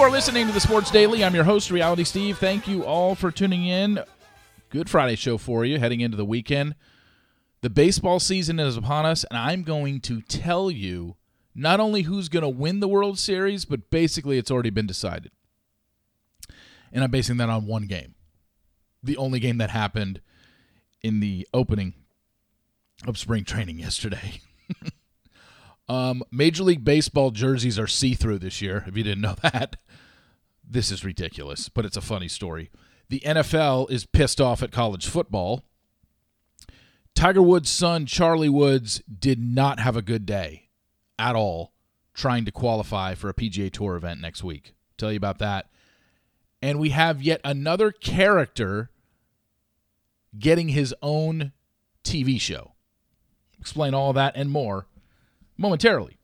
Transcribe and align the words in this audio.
You 0.00 0.06
are 0.06 0.10
listening 0.10 0.46
to 0.46 0.52
the 0.54 0.60
Sports 0.60 0.90
Daily. 0.90 1.22
I'm 1.22 1.34
your 1.34 1.44
host, 1.44 1.70
Reality 1.70 2.04
Steve. 2.04 2.38
Thank 2.38 2.66
you 2.66 2.86
all 2.86 3.14
for 3.14 3.30
tuning 3.30 3.66
in. 3.66 4.02
Good 4.70 4.88
Friday 4.88 5.14
show 5.14 5.36
for 5.36 5.62
you 5.66 5.78
heading 5.78 6.00
into 6.00 6.16
the 6.16 6.24
weekend. 6.24 6.74
The 7.60 7.68
baseball 7.68 8.18
season 8.18 8.58
is 8.58 8.78
upon 8.78 9.04
us, 9.04 9.24
and 9.24 9.36
I'm 9.36 9.62
going 9.62 10.00
to 10.00 10.22
tell 10.22 10.70
you 10.70 11.16
not 11.54 11.80
only 11.80 12.00
who's 12.02 12.30
going 12.30 12.44
to 12.44 12.48
win 12.48 12.80
the 12.80 12.88
World 12.88 13.18
Series, 13.18 13.66
but 13.66 13.90
basically 13.90 14.38
it's 14.38 14.50
already 14.50 14.70
been 14.70 14.86
decided. 14.86 15.32
And 16.90 17.04
I'm 17.04 17.10
basing 17.10 17.36
that 17.36 17.50
on 17.50 17.66
one 17.66 17.86
game. 17.86 18.14
The 19.02 19.18
only 19.18 19.38
game 19.38 19.58
that 19.58 19.68
happened 19.68 20.22
in 21.02 21.20
the 21.20 21.46
opening 21.52 21.92
of 23.06 23.18
spring 23.18 23.44
training 23.44 23.78
yesterday. 23.78 24.40
um, 25.90 26.22
Major 26.30 26.62
League 26.62 26.84
Baseball 26.84 27.32
jerseys 27.32 27.76
are 27.76 27.88
see 27.88 28.14
through 28.14 28.38
this 28.38 28.62
year, 28.62 28.84
if 28.86 28.96
you 28.96 29.02
didn't 29.02 29.22
know 29.22 29.34
that. 29.42 29.76
This 30.64 30.92
is 30.92 31.04
ridiculous, 31.04 31.68
but 31.68 31.84
it's 31.84 31.96
a 31.96 32.00
funny 32.00 32.28
story. 32.28 32.70
The 33.08 33.20
NFL 33.26 33.90
is 33.90 34.06
pissed 34.06 34.40
off 34.40 34.62
at 34.62 34.70
college 34.70 35.08
football. 35.08 35.64
Tiger 37.16 37.42
Woods' 37.42 37.70
son, 37.70 38.06
Charlie 38.06 38.48
Woods, 38.48 39.02
did 39.08 39.40
not 39.40 39.80
have 39.80 39.96
a 39.96 40.02
good 40.02 40.26
day 40.26 40.68
at 41.18 41.34
all 41.34 41.72
trying 42.14 42.44
to 42.44 42.52
qualify 42.52 43.16
for 43.16 43.28
a 43.28 43.34
PGA 43.34 43.72
Tour 43.72 43.96
event 43.96 44.20
next 44.20 44.44
week. 44.44 44.74
tell 44.96 45.10
you 45.10 45.16
about 45.16 45.38
that. 45.38 45.70
And 46.62 46.78
we 46.78 46.90
have 46.90 47.20
yet 47.20 47.40
another 47.42 47.90
character 47.90 48.90
getting 50.38 50.68
his 50.68 50.94
own 51.02 51.50
TV 52.04 52.40
show. 52.40 52.74
Explain 53.58 53.92
all 53.92 54.12
that 54.12 54.36
and 54.36 54.50
more 54.50 54.86
momentarily. 55.60 56.16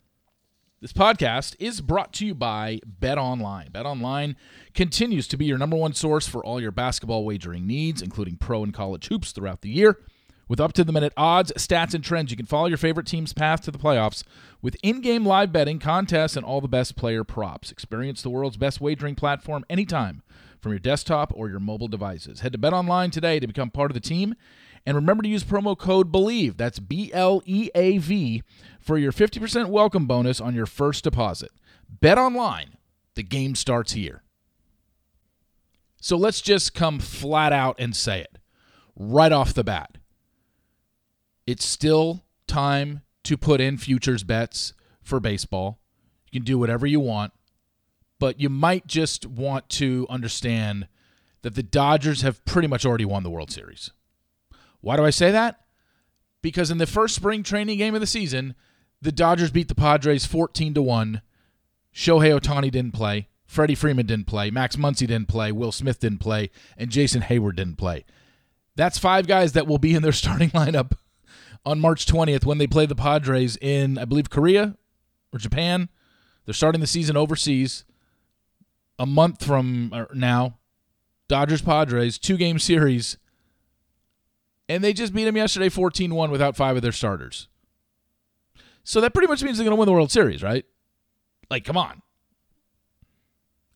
This 0.81 0.95
podcast 0.95 1.57
is 1.59 1.83
brought 1.83 2.15
to 2.15 2.27
you 2.27 2.35
by 2.35 2.81
Bet 2.87 3.19
Online. 3.19 3.71
Bet 3.71 3.85
Online 3.85 4.35
continues 4.73 5.29
to 5.29 5.37
be 5.37 5.45
your 5.45 5.59
number 5.59 5.77
one 5.77 5.93
source 5.93 6.27
for 6.27 6.43
all 6.43 6.61
your 6.61 6.71
basketball 6.71 7.25
wagering 7.25 7.67
needs, 7.67 8.01
including 8.01 8.37
pro 8.37 8.63
and 8.63 8.73
college 8.73 9.09
hoops 9.09 9.33
throughout 9.33 9.61
the 9.61 9.69
year. 9.69 9.99
With 10.49 10.61
up 10.61 10.73
to 10.75 10.85
the 10.85 10.93
minute 10.93 11.13
odds, 11.19 11.53
stats, 11.59 11.93
and 11.93 12.03
trends, 12.03 12.31
you 12.31 12.37
can 12.37 12.47
follow 12.47 12.67
your 12.67 12.79
favorite 12.79 13.07
team's 13.07 13.35
path 13.35 13.61
to 13.63 13.71
the 13.71 13.79
playoffs 13.79 14.23
with 14.63 14.77
in 14.83 15.03
game 15.03 15.27
live 15.27 15.53
betting, 15.53 15.81
contests, 15.81 16.37
and 16.37 16.47
all 16.47 16.63
the 16.63 16.69
best 16.69 16.97
player 16.97 17.25
props. 17.25 17.71
Experience 17.71 18.23
the 18.23 18.31
world's 18.31 18.57
best 18.57 18.81
wagering 18.81 19.17
platform 19.17 19.67
anytime 19.69 20.23
from 20.61 20.73
your 20.73 20.79
desktop 20.79 21.33
or 21.35 21.51
your 21.51 21.61
mobile 21.61 21.89
devices. 21.89 22.41
Head 22.41 22.53
to 22.53 22.59
Bet 22.59 22.73
Online 22.73 23.11
today 23.11 23.39
to 23.41 23.47
become 23.47 23.71
part 23.71 23.91
of 23.91 23.95
the 23.95 24.01
team. 24.01 24.35
And 24.87 24.95
remember 24.95 25.25
to 25.25 25.29
use 25.29 25.43
promo 25.43 25.77
code 25.77 26.13
BLEAV, 26.13 26.57
that's 26.57 26.79
B 26.79 27.11
L 27.13 27.43
E 27.45 27.71
A 27.75 27.99
V, 27.99 28.45
for 28.79 28.97
your 28.97 29.11
50% 29.11 29.69
welcome 29.69 30.07
bonus 30.07 30.41
on 30.41 30.55
your 30.55 30.67
first 30.67 31.03
deposit. 31.03 31.51
Bet 31.89 32.19
Online, 32.19 32.77
the 33.17 33.25
game 33.25 33.57
starts 33.57 33.93
here. 33.93 34.23
So 36.01 36.17
let's 36.17 36.41
just 36.41 36.73
come 36.73 37.01
flat 37.01 37.53
out 37.53 37.75
and 37.81 37.97
say 37.97 38.21
it 38.21 38.39
right 38.95 39.33
off 39.33 39.55
the 39.55 39.65
bat. 39.65 39.99
It's 41.49 41.67
still 41.67 42.25
time 42.47 43.03
to 43.25 43.37
put 43.37 43.61
in 43.61 43.77
futures 43.79 44.23
bets 44.23 44.73
for 45.03 45.19
baseball. 45.19 45.81
You 46.31 46.41
can 46.41 46.45
do 46.45 46.59
whatever 46.59 46.87
you 46.87 47.01
want, 47.01 47.33
but 48.21 48.41
you 48.41 48.49
might 48.49 48.87
just 48.87 49.27
want 49.27 49.69
to 49.71 50.07
understand 50.09 50.87
that 51.43 51.57
the 51.57 51.63
Dodgers 51.63 52.23
have 52.23 52.45
pretty 52.45 52.69
much 52.69 52.87
already 52.87 53.05
won 53.05 53.23
the 53.23 53.31
World 53.31 53.51
Series. 53.51 53.91
Why 54.81 54.97
do 54.97 55.05
I 55.05 55.11
say 55.11 55.31
that? 55.31 55.61
Because 56.43 56.71
in 56.71 56.79
the 56.79 56.87
first 56.87 57.15
spring 57.15 57.43
training 57.43 57.79
game 57.79 57.95
of 57.95 58.01
the 58.01 58.07
season, 58.07 58.55
the 59.01 59.13
Dodgers 59.13 59.51
beat 59.51 59.69
the 59.69 59.75
Padres 59.75 60.27
14 60.27 60.75
to 60.75 60.83
1. 60.83 61.23
Shohei 61.95 62.39
Ohtani 62.39 62.71
didn't 62.71 62.93
play. 62.93 63.29
Freddie 63.47 63.75
Freeman 63.75 64.07
didn't 64.07 64.27
play. 64.27 64.51
Max 64.51 64.77
Muncy 64.77 65.07
didn't 65.07 65.29
play. 65.29 65.53
Will 65.53 65.73
Smith 65.73 66.01
didn't 66.01 66.19
play. 66.19 66.51
And 66.77 66.91
Jason 66.91 67.23
Heyward 67.23 67.57
didn't 67.57 67.77
play. 67.77 68.05
That's 68.75 68.99
five 68.99 69.27
guys 69.27 69.53
that 69.53 69.67
will 69.67 69.79
be 69.79 69.95
in 69.95 70.03
their 70.03 70.13
starting 70.13 70.51
lineup 70.51 70.93
on 71.65 71.81
March 71.81 72.07
20th 72.07 72.45
when 72.45 72.59
they 72.59 72.67
play 72.67 72.87
the 72.87 72.95
Padres 72.95 73.57
in, 73.61 73.99
I 73.99 74.05
believe, 74.05 74.31
Korea 74.31 74.77
or 75.33 75.39
Japan. 75.39 75.89
They're 76.45 76.55
starting 76.55 76.81
the 76.81 76.87
season 76.87 77.17
overseas 77.17 77.85
a 78.99 79.07
month 79.07 79.45
from 79.45 79.93
uh, 79.93 80.05
now. 80.15 80.59
Dodgers 81.29 81.63
Padres, 81.63 82.19
two 82.19 82.37
game 82.37 82.59
series. 82.59 83.19
And 84.69 84.83
they 84.83 84.93
just 84.93 85.13
beat 85.13 85.25
them 85.25 85.37
yesterday 85.37 85.69
14 85.69 86.15
1 86.15 86.31
without 86.31 86.57
five 86.57 86.77
of 86.77 86.83
their 86.83 86.93
starters. 86.93 87.49
So 88.85 89.01
that 89.01 89.15
pretty 89.15 89.29
much 89.29 89.43
means 89.43 89.59
they're 89.59 89.65
going 89.65 89.77
to 89.77 89.79
win 89.79 89.87
the 89.87 89.93
World 89.93 90.13
Series, 90.13 90.43
right? 90.43 90.65
Like, 91.51 91.65
come 91.65 91.77
on. 91.77 92.03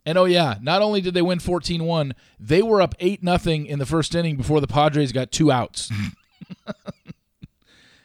And 0.07 0.17
oh, 0.17 0.25
yeah, 0.25 0.57
not 0.63 0.83
only 0.83 1.01
did 1.01 1.15
they 1.15 1.23
win 1.23 1.39
14 1.39 1.85
1, 1.85 2.15
they 2.39 2.63
were 2.63 2.81
up 2.81 2.95
8 2.99 3.21
0 3.23 3.67
in 3.67 3.79
the 3.79 3.87
first 3.87 4.15
inning 4.15 4.37
before 4.37 4.61
the 4.61 4.67
Padres 4.67 5.13
got 5.13 5.31
two 5.31 5.53
outs. 5.53 5.91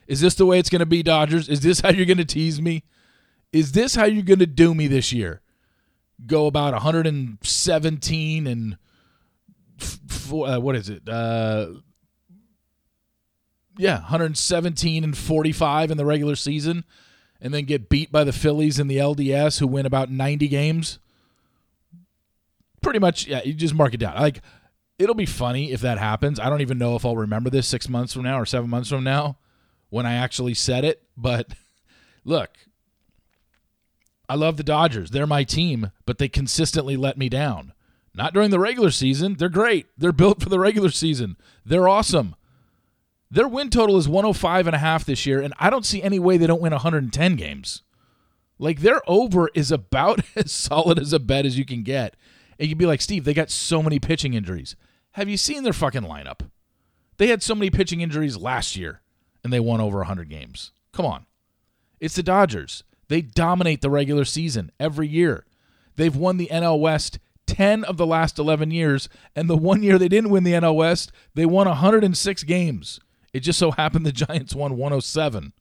Is 0.08 0.22
this 0.22 0.36
the 0.36 0.46
way 0.46 0.60
it's 0.60 0.70
going 0.70 0.82
to 0.82 0.86
be, 0.86 1.02
Dodgers? 1.02 1.50
Is 1.50 1.62
this 1.62 1.80
how 1.80 1.90
you're 1.90 2.06
going 2.06 2.18
to 2.18 2.26
tease 2.26 2.62
me? 2.62 2.84
Is 3.52 3.72
this 3.72 3.96
how 3.96 4.06
you're 4.06 4.24
going 4.24 4.40
to 4.40 4.46
do 4.46 4.76
me 4.76 4.88
this 4.88 5.12
year? 5.12 5.42
Go 6.26 6.46
about 6.46 6.74
117 6.74 8.48
and 8.48 8.78
four, 9.78 10.48
uh, 10.48 10.60
what 10.60 10.76
is 10.76 10.90
it? 10.90 11.08
Uh, 11.08 11.68
yeah, 13.78 14.00
117 14.00 15.04
and 15.04 15.18
45 15.18 15.92
in 15.92 15.98
the 15.98 16.06
regular 16.06 16.36
season, 16.36 16.84
and 17.42 17.54
then 17.54 17.66
get 17.66 17.90
beat 17.90 18.12
by 18.12 18.24
the 18.24 18.34
Phillies 18.34 18.80
in 18.80 18.88
the 18.88 18.98
LDS, 18.98 19.60
who 19.60 19.68
win 19.68 19.86
about 19.86 20.10
90 20.10 20.48
games. 20.48 21.00
Pretty 22.82 23.00
much, 23.00 23.28
yeah. 23.28 23.42
You 23.44 23.54
just 23.54 23.74
mark 23.74 23.94
it 23.94 24.00
down. 24.00 24.16
Like, 24.16 24.42
it'll 24.98 25.16
be 25.16 25.26
funny 25.26 25.72
if 25.72 25.82
that 25.82 25.98
happens. 25.98 26.40
I 26.40 26.50
don't 26.50 26.62
even 26.62 26.78
know 26.78 26.96
if 26.96 27.06
I'll 27.06 27.18
remember 27.18 27.50
this 27.50 27.68
six 27.68 27.90
months 27.90 28.14
from 28.14 28.24
now 28.24 28.40
or 28.40 28.46
seven 28.46 28.70
months 28.70 28.90
from 28.90 29.04
now 29.04 29.38
when 29.90 30.06
I 30.06 30.14
actually 30.14 30.54
said 30.54 30.86
it. 30.86 31.04
But 31.18 31.50
look, 32.24 32.52
I 34.30 34.36
love 34.36 34.58
the 34.58 34.64
Dodgers. 34.64 35.12
They're 35.12 35.28
my 35.28 35.44
team, 35.44 35.92
but 36.06 36.18
they 36.18 36.30
consistently 36.30 36.96
let 36.96 37.18
me 37.18 37.30
down. 37.30 37.74
Not 38.14 38.34
during 38.34 38.50
the 38.50 38.60
regular 38.60 38.92
season. 38.92 39.36
They're 39.36 39.50
great. 39.50 39.88
They're 39.98 40.14
built 40.14 40.42
for 40.42 40.50
the 40.50 40.60
regular 40.60 40.90
season. 40.90 41.36
They're 41.66 41.90
awesome. 41.90 42.36
Their 43.36 43.50
win 43.50 43.70
total 43.70 43.98
is 43.98 44.08
105 44.08 44.66
and 44.66 44.74
a 44.74 44.80
half 44.80 45.04
this 45.04 45.26
year, 45.26 45.42
and 45.42 45.54
I 45.60 45.70
don't 45.70 45.86
see 45.86 46.02
any 46.02 46.20
way 46.20 46.38
they 46.38 46.48
don't 46.48 46.62
win 46.62 46.72
110 46.72 47.36
games. 47.36 47.84
Like 48.58 48.80
their 48.80 49.02
over 49.08 49.50
is 49.54 49.74
about 49.74 50.22
as 50.38 50.54
solid 50.54 50.98
as 50.98 51.12
a 51.12 51.20
bet 51.20 51.46
as 51.46 51.58
you 51.58 51.66
can 51.66 51.84
get. 51.84 52.16
And 52.58 52.70
you'd 52.70 52.78
be 52.78 52.86
like, 52.86 53.02
Steve, 53.02 53.26
they 53.26 53.34
got 53.34 53.52
so 53.52 53.84
many 53.84 54.00
pitching 54.00 54.36
injuries. 54.36 54.78
Have 55.12 55.28
you 55.28 55.36
seen 55.36 55.64
their 55.64 55.74
fucking 55.74 56.04
lineup? 56.04 56.50
They 57.18 57.28
had 57.28 57.44
so 57.44 57.56
many 57.56 57.70
pitching 57.70 58.00
injuries 58.00 58.38
last 58.38 58.78
year, 58.78 59.02
and 59.44 59.52
they 59.52 59.60
won 59.60 59.82
over 59.82 59.98
100 59.98 60.30
games. 60.30 60.72
Come 60.94 61.06
on. 61.06 61.26
It's 62.00 62.16
the 62.16 62.24
Dodgers. 62.24 62.86
They 63.10 63.22
dominate 63.22 63.82
the 63.82 63.90
regular 63.90 64.24
season 64.24 64.72
every 64.80 65.10
year. 65.10 65.46
They've 65.98 66.16
won 66.16 66.38
the 66.38 66.48
NL 66.48 66.80
West 66.80 67.20
10 67.48 67.84
of 67.84 67.98
the 67.98 68.08
last 68.08 68.40
11 68.40 68.72
years, 68.72 69.10
and 69.36 69.50
the 69.50 69.58
one 69.58 69.84
year 69.84 70.00
they 70.00 70.08
didn't 70.08 70.30
win 70.30 70.46
the 70.46 70.54
NL 70.54 70.76
West, 70.76 71.12
they 71.34 71.46
won 71.46 71.68
106 71.68 72.44
games. 72.44 73.02
It 73.36 73.44
just 73.44 73.60
so 73.60 73.72
happened 73.72 74.06
the 74.06 74.14
Giants 74.14 74.56
won 74.56 74.78
107. 74.78 75.52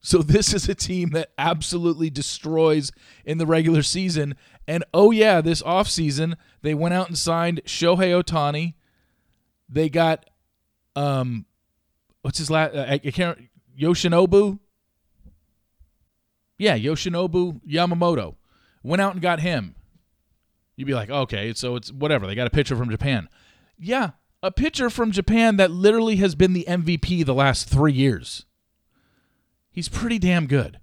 So 0.00 0.18
this 0.18 0.52
is 0.52 0.68
a 0.68 0.74
team 0.74 1.10
that 1.10 1.30
absolutely 1.38 2.10
destroys 2.10 2.90
in 3.24 3.38
the 3.38 3.46
regular 3.46 3.84
season. 3.84 4.34
And 4.66 4.82
oh 4.92 5.12
yeah, 5.12 5.40
this 5.40 5.62
offseason, 5.62 6.34
they 6.62 6.74
went 6.74 6.94
out 6.94 7.06
and 7.06 7.16
signed 7.16 7.60
Shohei 7.64 8.20
Ohtani. 8.20 8.74
They 9.68 9.88
got 9.88 10.28
um 10.96 11.46
what's 12.22 12.38
his 12.38 12.50
last 12.50 12.74
I 12.74 12.98
can't 12.98 13.38
Yoshinobu? 13.80 14.58
Yeah, 16.58 16.76
Yoshinobu 16.76 17.60
Yamamoto. 17.64 18.34
Went 18.82 19.00
out 19.00 19.12
and 19.12 19.22
got 19.22 19.38
him. 19.38 19.76
You'd 20.74 20.86
be 20.86 20.94
like, 20.94 21.08
okay, 21.08 21.52
so 21.54 21.76
it's 21.76 21.92
whatever. 21.92 22.26
They 22.26 22.34
got 22.34 22.48
a 22.48 22.50
pitcher 22.50 22.74
from 22.74 22.90
Japan. 22.90 23.28
Yeah, 23.78 24.10
a 24.42 24.50
pitcher 24.50 24.90
from 24.90 25.12
Japan 25.12 25.56
that 25.56 25.70
literally 25.70 26.16
has 26.16 26.34
been 26.34 26.52
the 26.52 26.66
MVP 26.68 27.24
the 27.24 27.34
last 27.34 27.68
three 27.68 27.92
years. 27.92 28.44
He's 29.70 29.88
pretty 29.88 30.18
damn 30.18 30.46
good. 30.46 30.80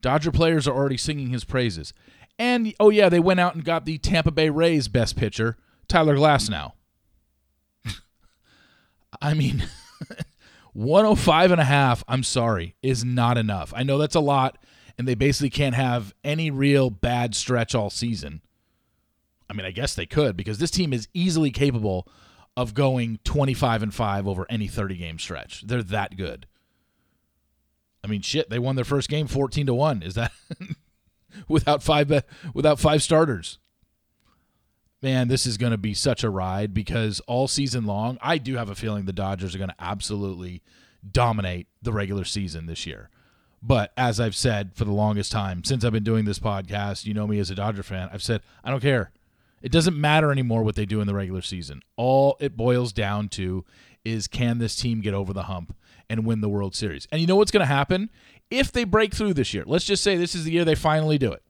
Dodger 0.00 0.32
players 0.32 0.66
are 0.66 0.74
already 0.74 0.96
singing 0.96 1.30
his 1.30 1.44
praises. 1.44 1.92
And, 2.38 2.74
oh, 2.80 2.90
yeah, 2.90 3.08
they 3.08 3.20
went 3.20 3.40
out 3.40 3.54
and 3.54 3.64
got 3.64 3.84
the 3.84 3.98
Tampa 3.98 4.30
Bay 4.30 4.48
Rays 4.48 4.88
best 4.88 5.16
pitcher, 5.16 5.56
Tyler 5.88 6.16
Glasnow. 6.16 6.72
I 9.22 9.34
mean, 9.34 9.64
105 10.72 11.50
and 11.50 11.60
a 11.60 11.64
half, 11.64 12.02
I'm 12.08 12.22
sorry, 12.22 12.74
is 12.82 13.04
not 13.04 13.36
enough. 13.36 13.72
I 13.76 13.82
know 13.82 13.98
that's 13.98 14.14
a 14.14 14.20
lot, 14.20 14.58
and 14.96 15.06
they 15.06 15.14
basically 15.14 15.50
can't 15.50 15.74
have 15.74 16.14
any 16.24 16.50
real 16.50 16.88
bad 16.88 17.34
stretch 17.34 17.74
all 17.74 17.90
season. 17.90 18.40
I 19.50 19.54
mean, 19.54 19.66
I 19.66 19.70
guess 19.70 19.94
they 19.94 20.06
could 20.06 20.36
because 20.36 20.58
this 20.58 20.70
team 20.70 20.92
is 20.92 21.08
easily 21.12 21.50
capable 21.50 22.08
of 22.56 22.74
going 22.74 23.18
25 23.24 23.82
and 23.82 23.94
5 23.94 24.28
over 24.28 24.46
any 24.48 24.68
30 24.68 24.96
game 24.96 25.18
stretch. 25.18 25.62
They're 25.66 25.82
that 25.82 26.16
good. 26.16 26.46
I 28.04 28.08
mean, 28.08 28.22
shit, 28.22 28.50
they 28.50 28.58
won 28.58 28.76
their 28.76 28.84
first 28.84 29.08
game 29.08 29.26
14 29.26 29.66
to 29.66 29.74
1. 29.74 30.02
Is 30.02 30.14
that 30.14 30.32
without 31.48 31.82
five 31.82 32.24
without 32.54 32.78
five 32.80 33.02
starters. 33.02 33.58
Man, 35.00 35.26
this 35.26 35.46
is 35.46 35.58
going 35.58 35.72
to 35.72 35.78
be 35.78 35.94
such 35.94 36.22
a 36.22 36.30
ride 36.30 36.72
because 36.72 37.20
all 37.26 37.48
season 37.48 37.86
long, 37.86 38.18
I 38.22 38.38
do 38.38 38.56
have 38.56 38.70
a 38.70 38.74
feeling 38.76 39.04
the 39.04 39.12
Dodgers 39.12 39.52
are 39.52 39.58
going 39.58 39.70
to 39.70 39.76
absolutely 39.80 40.62
dominate 41.10 41.66
the 41.82 41.92
regular 41.92 42.24
season 42.24 42.66
this 42.66 42.86
year. 42.86 43.10
But 43.60 43.92
as 43.96 44.20
I've 44.20 44.36
said 44.36 44.74
for 44.74 44.84
the 44.84 44.92
longest 44.92 45.32
time 45.32 45.64
since 45.64 45.84
I've 45.84 45.92
been 45.92 46.04
doing 46.04 46.24
this 46.24 46.38
podcast, 46.38 47.04
you 47.04 47.14
know 47.14 47.26
me 47.26 47.38
as 47.38 47.50
a 47.50 47.54
Dodger 47.54 47.82
fan, 47.82 48.10
I've 48.12 48.22
said 48.22 48.42
I 48.62 48.70
don't 48.70 48.80
care. 48.80 49.10
It 49.62 49.72
doesn't 49.72 49.98
matter 49.98 50.32
anymore 50.32 50.62
what 50.62 50.74
they 50.74 50.86
do 50.86 51.00
in 51.00 51.06
the 51.06 51.14
regular 51.14 51.42
season. 51.42 51.82
All 51.96 52.36
it 52.40 52.56
boils 52.56 52.92
down 52.92 53.28
to 53.30 53.64
is 54.04 54.26
can 54.26 54.58
this 54.58 54.74
team 54.74 55.00
get 55.00 55.14
over 55.14 55.32
the 55.32 55.44
hump 55.44 55.74
and 56.10 56.26
win 56.26 56.40
the 56.40 56.48
World 56.48 56.74
Series? 56.74 57.06
And 57.12 57.20
you 57.20 57.26
know 57.26 57.36
what's 57.36 57.52
going 57.52 57.60
to 57.60 57.66
happen? 57.66 58.10
If 58.50 58.72
they 58.72 58.84
break 58.84 59.14
through 59.14 59.34
this 59.34 59.54
year, 59.54 59.64
let's 59.66 59.84
just 59.84 60.02
say 60.02 60.16
this 60.16 60.34
is 60.34 60.44
the 60.44 60.52
year 60.52 60.64
they 60.64 60.74
finally 60.74 61.16
do 61.16 61.32
it, 61.32 61.42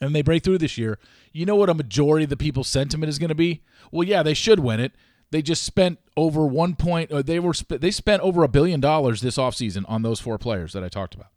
and 0.00 0.14
they 0.14 0.22
break 0.22 0.42
through 0.42 0.58
this 0.58 0.76
year, 0.76 0.98
you 1.32 1.46
know 1.46 1.56
what 1.56 1.70
a 1.70 1.74
majority 1.74 2.24
of 2.24 2.30
the 2.30 2.36
people's 2.36 2.68
sentiment 2.68 3.08
is 3.08 3.18
going 3.18 3.28
to 3.28 3.34
be? 3.34 3.62
Well, 3.90 4.06
yeah, 4.06 4.22
they 4.22 4.34
should 4.34 4.60
win 4.60 4.80
it. 4.80 4.92
They 5.30 5.40
just 5.40 5.62
spent 5.62 5.98
over 6.14 6.46
one 6.46 6.74
point. 6.74 7.10
They 7.26 7.38
were 7.38 7.54
they 7.68 7.90
spent 7.90 8.20
over 8.20 8.42
a 8.42 8.48
billion 8.48 8.80
dollars 8.80 9.22
this 9.22 9.38
offseason 9.38 9.84
on 9.88 10.02
those 10.02 10.20
four 10.20 10.36
players 10.36 10.74
that 10.74 10.84
I 10.84 10.88
talked 10.88 11.14
about. 11.14 11.28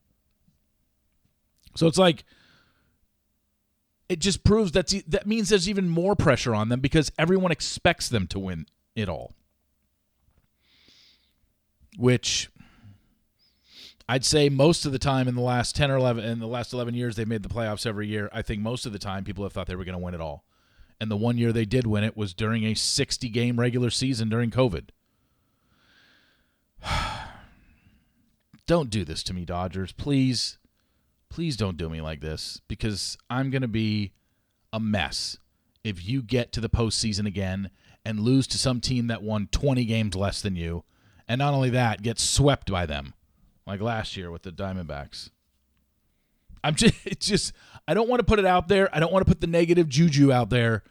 So 1.75 1.87
it's 1.87 1.97
like 1.97 2.25
it 4.07 4.19
just 4.19 4.43
proves 4.43 4.71
that 4.73 4.93
that 5.07 5.25
means 5.25 5.49
there's 5.49 5.69
even 5.69 5.89
more 5.89 6.15
pressure 6.15 6.53
on 6.53 6.69
them 6.69 6.79
because 6.79 7.11
everyone 7.17 7.51
expects 7.51 8.07
them 8.09 8.27
to 8.27 8.39
win 8.39 8.67
it 8.95 9.09
all. 9.09 9.33
Which 11.97 12.49
I'd 14.07 14.25
say 14.25 14.49
most 14.49 14.85
of 14.85 14.91
the 14.91 14.99
time 14.99 15.27
in 15.27 15.35
the 15.35 15.41
last 15.41 15.75
10 15.75 15.89
or 15.89 15.95
11 15.95 16.23
in 16.23 16.39
the 16.39 16.47
last 16.47 16.73
11 16.73 16.93
years 16.93 17.15
they've 17.15 17.27
made 17.27 17.43
the 17.43 17.49
playoffs 17.49 17.85
every 17.85 18.07
year. 18.07 18.29
I 18.31 18.41
think 18.41 18.61
most 18.61 18.85
of 18.85 18.93
the 18.93 18.99
time 18.99 19.23
people 19.23 19.43
have 19.43 19.53
thought 19.53 19.67
they 19.67 19.75
were 19.75 19.85
going 19.85 19.97
to 19.97 20.03
win 20.03 20.13
it 20.13 20.21
all. 20.21 20.45
And 20.99 21.09
the 21.09 21.17
one 21.17 21.37
year 21.37 21.51
they 21.51 21.65
did 21.65 21.87
win 21.87 22.03
it 22.03 22.15
was 22.15 22.33
during 22.33 22.63
a 22.63 22.75
60 22.75 23.29
game 23.29 23.59
regular 23.59 23.89
season 23.89 24.29
during 24.29 24.51
COVID. 24.51 24.89
don't 28.67 28.89
do 28.89 29.03
this 29.03 29.23
to 29.23 29.33
me, 29.33 29.45
Dodgers. 29.45 29.91
Please 29.91 30.59
please 31.35 31.57
don't 31.57 31.75
do 31.75 31.89
me 31.89 31.99
like 31.99 32.21
this 32.21 32.61
because 32.69 33.17
I'm 33.29 33.49
going 33.49 33.61
to 33.61 33.67
be 33.67 34.13
a 34.71 34.79
mess 34.79 35.37
if 35.83 36.07
you 36.07 36.21
get 36.21 36.53
to 36.53 36.61
the 36.61 36.69
postseason 36.69 37.27
again 37.27 37.71
and 38.05 38.21
lose 38.21 38.47
to 38.47 38.57
some 38.57 38.79
team 38.79 39.07
that 39.07 39.21
won 39.21 39.49
20 39.51 39.83
games 39.83 40.15
less 40.15 40.41
than 40.41 40.55
you. 40.55 40.85
And 41.27 41.39
not 41.39 41.53
only 41.53 41.69
that, 41.71 42.01
get 42.01 42.19
swept 42.19 42.71
by 42.71 42.85
them 42.85 43.15
like 43.67 43.81
last 43.81 44.15
year 44.15 44.31
with 44.31 44.43
the 44.43 44.51
Diamondbacks. 44.51 45.29
I'm 46.63 46.73
just, 46.73 46.93
it's 47.05 47.27
just, 47.27 47.51
I 47.85 47.93
don't 47.93 48.07
want 48.07 48.21
to 48.21 48.25
put 48.25 48.39
it 48.39 48.45
out 48.45 48.69
there. 48.69 48.87
I 48.95 49.01
don't 49.01 49.11
want 49.11 49.25
to 49.25 49.29
put 49.29 49.41
the 49.41 49.47
negative 49.47 49.89
juju 49.89 50.31
out 50.31 50.49
there. 50.49 50.83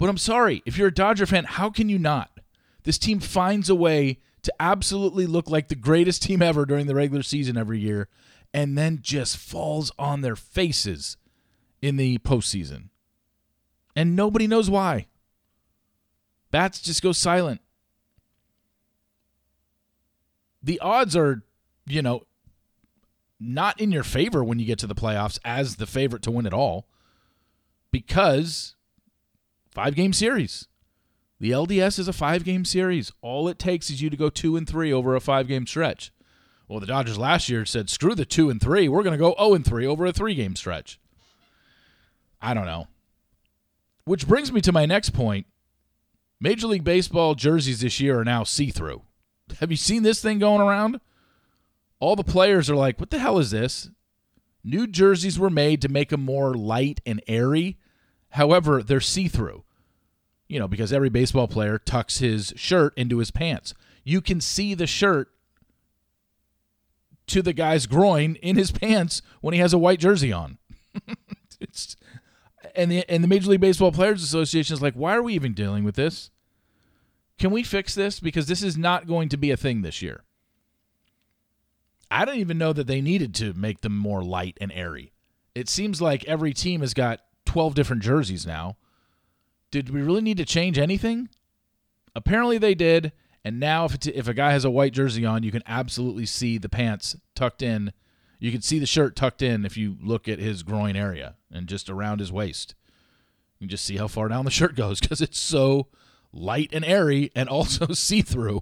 But 0.00 0.08
I'm 0.08 0.18
sorry. 0.18 0.64
If 0.66 0.76
you're 0.76 0.88
a 0.88 0.92
Dodger 0.94 1.26
fan, 1.26 1.44
how 1.44 1.70
can 1.70 1.88
you 1.88 2.00
not? 2.00 2.40
This 2.82 2.98
team 2.98 3.20
finds 3.20 3.70
a 3.70 3.76
way 3.76 4.18
to 4.42 4.52
absolutely 4.58 5.28
look 5.28 5.48
like 5.48 5.68
the 5.68 5.76
greatest 5.76 6.24
team 6.24 6.42
ever 6.42 6.66
during 6.66 6.88
the 6.88 6.94
regular 6.96 7.22
season 7.22 7.56
every 7.56 7.78
year 7.78 8.08
and 8.54 8.78
then 8.78 9.00
just 9.02 9.36
falls 9.36 9.90
on 9.98 10.20
their 10.20 10.36
faces 10.36 11.16
in 11.82 11.96
the 11.96 12.18
postseason. 12.18 12.88
And 13.96 14.14
nobody 14.14 14.46
knows 14.46 14.70
why. 14.70 15.08
Bats 16.52 16.80
just 16.80 17.02
go 17.02 17.10
silent. 17.10 17.60
The 20.62 20.78
odds 20.78 21.16
are, 21.16 21.42
you 21.86 22.00
know, 22.00 22.22
not 23.40 23.78
in 23.80 23.90
your 23.90 24.04
favor 24.04 24.42
when 24.42 24.60
you 24.60 24.64
get 24.64 24.78
to 24.78 24.86
the 24.86 24.94
playoffs 24.94 25.38
as 25.44 25.76
the 25.76 25.86
favorite 25.86 26.22
to 26.22 26.30
win 26.30 26.46
it 26.46 26.54
all 26.54 26.86
because 27.90 28.76
five 29.72 29.96
game 29.96 30.12
series. 30.12 30.68
The 31.40 31.50
LDS 31.50 31.98
is 31.98 32.08
a 32.08 32.12
five 32.12 32.44
game 32.44 32.64
series. 32.64 33.12
All 33.20 33.48
it 33.48 33.58
takes 33.58 33.90
is 33.90 34.00
you 34.00 34.08
to 34.08 34.16
go 34.16 34.30
two 34.30 34.56
and 34.56 34.66
three 34.66 34.92
over 34.92 35.16
a 35.16 35.20
five 35.20 35.48
game 35.48 35.66
stretch. 35.66 36.12
Well, 36.68 36.80
the 36.80 36.86
Dodgers 36.86 37.18
last 37.18 37.48
year 37.48 37.64
said, 37.64 37.90
screw 37.90 38.14
the 38.14 38.24
two 38.24 38.48
and 38.48 38.60
three. 38.60 38.88
We're 38.88 39.02
going 39.02 39.12
to 39.12 39.18
go 39.18 39.34
0 39.38 39.54
and 39.54 39.64
three 39.64 39.86
over 39.86 40.06
a 40.06 40.12
three 40.12 40.34
game 40.34 40.56
stretch. 40.56 40.98
I 42.40 42.54
don't 42.54 42.66
know. 42.66 42.88
Which 44.04 44.26
brings 44.26 44.52
me 44.52 44.60
to 44.62 44.72
my 44.72 44.86
next 44.86 45.10
point. 45.10 45.46
Major 46.40 46.66
League 46.66 46.84
Baseball 46.84 47.34
jerseys 47.34 47.80
this 47.80 48.00
year 48.00 48.20
are 48.20 48.24
now 48.24 48.44
see 48.44 48.70
through. 48.70 49.02
Have 49.60 49.70
you 49.70 49.76
seen 49.76 50.02
this 50.02 50.20
thing 50.20 50.38
going 50.38 50.60
around? 50.60 51.00
All 52.00 52.16
the 52.16 52.24
players 52.24 52.68
are 52.68 52.76
like, 52.76 52.98
what 52.98 53.10
the 53.10 53.18
hell 53.18 53.38
is 53.38 53.50
this? 53.50 53.90
New 54.62 54.86
jerseys 54.86 55.38
were 55.38 55.50
made 55.50 55.80
to 55.82 55.88
make 55.88 56.08
them 56.08 56.22
more 56.22 56.54
light 56.54 57.00
and 57.06 57.22
airy. 57.26 57.78
However, 58.30 58.82
they're 58.82 59.00
see 59.00 59.28
through. 59.28 59.64
You 60.48 60.58
know, 60.58 60.68
because 60.68 60.92
every 60.92 61.08
baseball 61.08 61.48
player 61.48 61.78
tucks 61.78 62.18
his 62.18 62.52
shirt 62.56 62.92
into 62.96 63.18
his 63.18 63.30
pants. 63.30 63.74
You 64.02 64.20
can 64.20 64.40
see 64.40 64.74
the 64.74 64.86
shirt 64.86 65.30
to 67.28 67.42
the 67.42 67.52
guy's 67.52 67.86
groin 67.86 68.36
in 68.36 68.56
his 68.56 68.70
pants 68.70 69.22
when 69.40 69.54
he 69.54 69.60
has 69.60 69.72
a 69.72 69.78
white 69.78 70.00
jersey 70.00 70.32
on. 70.32 70.58
and 72.74 72.90
the 72.90 73.04
and 73.08 73.22
the 73.22 73.28
Major 73.28 73.50
League 73.50 73.60
Baseball 73.60 73.92
Players 73.92 74.22
Association 74.22 74.74
is 74.74 74.82
like, 74.82 74.94
why 74.94 75.14
are 75.14 75.22
we 75.22 75.34
even 75.34 75.54
dealing 75.54 75.84
with 75.84 75.96
this? 75.96 76.30
Can 77.38 77.50
we 77.50 77.62
fix 77.62 77.94
this? 77.94 78.20
Because 78.20 78.46
this 78.46 78.62
is 78.62 78.76
not 78.76 79.06
going 79.06 79.28
to 79.30 79.36
be 79.36 79.50
a 79.50 79.56
thing 79.56 79.82
this 79.82 80.02
year. 80.02 80.24
I 82.10 82.24
don't 82.24 82.38
even 82.38 82.58
know 82.58 82.72
that 82.72 82.86
they 82.86 83.00
needed 83.00 83.34
to 83.36 83.54
make 83.54 83.80
them 83.80 83.96
more 83.96 84.22
light 84.22 84.56
and 84.60 84.70
airy. 84.70 85.12
It 85.54 85.68
seems 85.68 86.00
like 86.00 86.24
every 86.26 86.52
team 86.52 86.80
has 86.80 86.94
got 86.94 87.20
12 87.46 87.74
different 87.74 88.02
jerseys 88.02 88.46
now. 88.46 88.76
Did 89.70 89.90
we 89.90 90.02
really 90.02 90.20
need 90.20 90.36
to 90.36 90.44
change 90.44 90.78
anything? 90.78 91.28
Apparently 92.14 92.58
they 92.58 92.74
did, 92.76 93.12
and 93.44 93.60
now, 93.60 93.84
if 93.84 94.06
if 94.06 94.26
a 94.26 94.34
guy 94.34 94.52
has 94.52 94.64
a 94.64 94.70
white 94.70 94.94
jersey 94.94 95.26
on, 95.26 95.42
you 95.42 95.52
can 95.52 95.62
absolutely 95.66 96.24
see 96.24 96.56
the 96.56 96.68
pants 96.68 97.14
tucked 97.34 97.60
in. 97.60 97.92
You 98.38 98.50
can 98.50 98.62
see 98.62 98.78
the 98.78 98.86
shirt 98.86 99.14
tucked 99.16 99.42
in 99.42 99.66
if 99.66 99.76
you 99.76 99.96
look 100.02 100.28
at 100.28 100.38
his 100.38 100.62
groin 100.62 100.96
area 100.96 101.34
and 101.52 101.66
just 101.66 101.90
around 101.90 102.20
his 102.20 102.32
waist. 102.32 102.74
You 103.58 103.66
can 103.66 103.70
just 103.70 103.84
see 103.84 103.98
how 103.98 104.08
far 104.08 104.28
down 104.28 104.46
the 104.46 104.50
shirt 104.50 104.76
goes 104.76 104.98
because 105.00 105.20
it's 105.20 105.38
so 105.38 105.88
light 106.32 106.70
and 106.72 106.84
airy 106.84 107.30
and 107.36 107.48
also 107.48 107.86
see 107.92 108.22
through. 108.22 108.60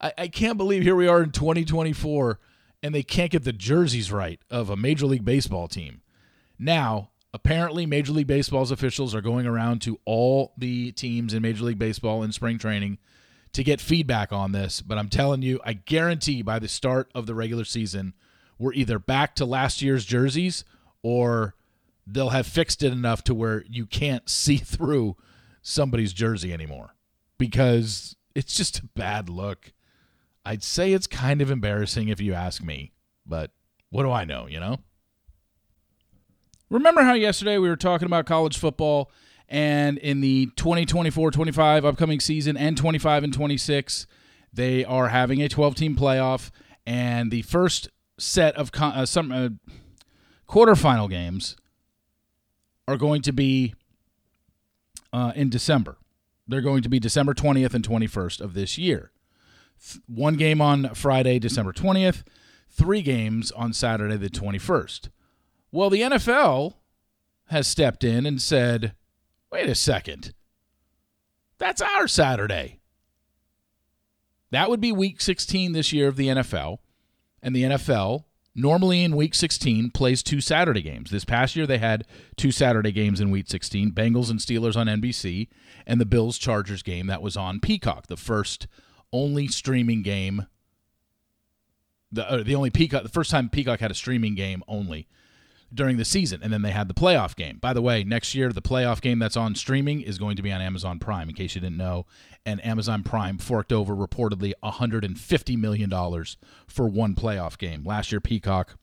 I, 0.00 0.12
I 0.18 0.28
can't 0.28 0.58
believe 0.58 0.82
here 0.82 0.96
we 0.96 1.08
are 1.08 1.22
in 1.22 1.30
2024 1.30 2.38
and 2.82 2.94
they 2.94 3.02
can't 3.02 3.30
get 3.30 3.44
the 3.44 3.52
jerseys 3.52 4.12
right 4.12 4.40
of 4.50 4.68
a 4.68 4.76
Major 4.76 5.06
League 5.06 5.24
Baseball 5.24 5.68
team. 5.68 6.02
Now, 6.58 7.10
apparently 7.36 7.84
Major 7.84 8.12
League 8.12 8.26
Baseball's 8.26 8.70
officials 8.70 9.14
are 9.14 9.20
going 9.20 9.46
around 9.46 9.82
to 9.82 10.00
all 10.06 10.54
the 10.56 10.90
teams 10.92 11.34
in 11.34 11.42
Major 11.42 11.64
League 11.64 11.78
Baseball 11.78 12.22
in 12.22 12.32
spring 12.32 12.56
training 12.56 12.96
to 13.52 13.62
get 13.62 13.78
feedback 13.78 14.32
on 14.32 14.52
this. 14.52 14.80
But 14.80 14.96
I'm 14.96 15.10
telling 15.10 15.42
you, 15.42 15.60
I 15.62 15.74
guarantee 15.74 16.40
by 16.40 16.58
the 16.58 16.66
start 16.66 17.10
of 17.14 17.26
the 17.26 17.34
regular 17.34 17.64
season, 17.64 18.14
we're 18.58 18.72
either 18.72 18.98
back 18.98 19.34
to 19.34 19.44
last 19.44 19.82
year's 19.82 20.06
jerseys 20.06 20.64
or 21.02 21.54
they'll 22.06 22.30
have 22.30 22.46
fixed 22.46 22.82
it 22.82 22.90
enough 22.90 23.22
to 23.24 23.34
where 23.34 23.64
you 23.68 23.84
can't 23.84 24.30
see 24.30 24.56
through 24.56 25.16
somebody's 25.60 26.14
jersey 26.14 26.54
anymore 26.54 26.94
because 27.36 28.16
it's 28.34 28.54
just 28.54 28.78
a 28.78 28.86
bad 28.94 29.28
look. 29.28 29.74
I'd 30.46 30.62
say 30.62 30.94
it's 30.94 31.06
kind 31.06 31.42
of 31.42 31.50
embarrassing 31.50 32.08
if 32.08 32.18
you 32.18 32.32
ask 32.32 32.62
me, 32.62 32.92
but 33.26 33.50
what 33.90 34.04
do 34.04 34.10
I 34.10 34.24
know, 34.24 34.46
you 34.46 34.58
know? 34.58 34.78
Remember 36.68 37.02
how 37.02 37.14
yesterday 37.14 37.58
we 37.58 37.68
were 37.68 37.76
talking 37.76 38.06
about 38.06 38.26
college 38.26 38.58
football 38.58 39.10
and 39.48 39.98
in 39.98 40.20
the 40.20 40.46
2024-25 40.56 41.84
upcoming 41.84 42.18
season 42.18 42.56
and 42.56 42.76
25 42.76 43.22
and 43.22 43.32
26 43.32 44.08
they 44.52 44.84
are 44.84 45.08
having 45.08 45.40
a 45.40 45.48
12 45.48 45.76
team 45.76 45.94
playoff 45.94 46.50
and 46.84 47.30
the 47.30 47.42
first 47.42 47.88
set 48.18 48.56
of 48.56 48.72
con- 48.72 48.94
uh, 48.94 49.06
some 49.06 49.30
uh, 49.30 49.48
quarterfinal 50.48 51.08
games 51.08 51.56
are 52.88 52.96
going 52.96 53.22
to 53.22 53.32
be 53.32 53.74
uh, 55.12 55.32
in 55.34 55.50
December. 55.50 55.98
They're 56.48 56.60
going 56.60 56.82
to 56.82 56.88
be 56.88 56.98
December 57.00 57.34
20th 57.34 57.74
and 57.74 57.86
21st 57.86 58.40
of 58.40 58.54
this 58.54 58.78
year. 58.78 59.10
Th- 59.84 60.02
one 60.06 60.36
game 60.36 60.60
on 60.60 60.94
Friday, 60.94 61.38
December 61.38 61.72
20th, 61.72 62.22
three 62.70 63.02
games 63.02 63.50
on 63.52 63.72
Saturday, 63.72 64.16
the 64.16 64.30
21st. 64.30 65.08
Well, 65.72 65.90
the 65.90 66.02
NFL 66.02 66.74
has 67.46 67.66
stepped 67.66 68.04
in 68.04 68.26
and 68.26 68.40
said, 68.40 68.94
wait 69.50 69.68
a 69.68 69.74
second. 69.74 70.32
That's 71.58 71.80
our 71.80 72.08
Saturday. 72.08 72.80
That 74.50 74.70
would 74.70 74.80
be 74.80 74.92
week 74.92 75.20
16 75.20 75.72
this 75.72 75.92
year 75.92 76.08
of 76.08 76.16
the 76.16 76.28
NFL. 76.28 76.78
And 77.42 77.54
the 77.54 77.64
NFL, 77.64 78.24
normally 78.54 79.02
in 79.02 79.16
week 79.16 79.34
16, 79.34 79.90
plays 79.90 80.22
two 80.22 80.40
Saturday 80.40 80.82
games. 80.82 81.10
This 81.10 81.24
past 81.24 81.56
year, 81.56 81.66
they 81.66 81.78
had 81.78 82.06
two 82.36 82.50
Saturday 82.50 82.92
games 82.92 83.20
in 83.20 83.30
week 83.30 83.48
16 83.48 83.92
Bengals 83.92 84.30
and 84.30 84.38
Steelers 84.38 84.76
on 84.76 84.86
NBC, 84.86 85.48
and 85.86 86.00
the 86.00 86.06
Bills 86.06 86.38
Chargers 86.38 86.82
game 86.82 87.06
that 87.06 87.22
was 87.22 87.36
on 87.36 87.60
Peacock, 87.60 88.06
the 88.06 88.16
first 88.16 88.66
only 89.12 89.48
streaming 89.48 90.02
game. 90.02 90.46
The, 92.12 92.30
uh, 92.30 92.42
the 92.42 92.54
only 92.54 92.70
Peacock, 92.70 93.02
the 93.02 93.08
first 93.08 93.30
time 93.30 93.48
Peacock 93.48 93.80
had 93.80 93.90
a 93.90 93.94
streaming 93.94 94.34
game 94.34 94.62
only 94.68 95.08
during 95.72 95.96
the 95.96 96.04
season. 96.04 96.40
And 96.42 96.52
then 96.52 96.62
they 96.62 96.70
had 96.70 96.88
the 96.88 96.94
playoff 96.94 97.36
game. 97.36 97.58
By 97.58 97.72
the 97.72 97.82
way, 97.82 98.04
next 98.04 98.34
year, 98.34 98.52
the 98.52 98.62
playoff 98.62 99.00
game 99.00 99.18
that's 99.18 99.36
on 99.36 99.54
streaming 99.54 100.00
is 100.00 100.18
going 100.18 100.36
to 100.36 100.42
be 100.42 100.52
on 100.52 100.60
Amazon 100.60 100.98
Prime, 100.98 101.28
in 101.28 101.34
case 101.34 101.54
you 101.54 101.60
didn't 101.60 101.76
know. 101.76 102.06
And 102.44 102.64
Amazon 102.64 103.02
Prime 103.02 103.38
forked 103.38 103.72
over 103.72 103.94
reportedly 103.94 104.52
$150 104.62 105.58
million 105.58 105.90
for 106.68 106.88
one 106.88 107.14
playoff 107.14 107.58
game. 107.58 107.84
Last 107.84 108.12
year, 108.12 108.20
Peacock 108.20 108.76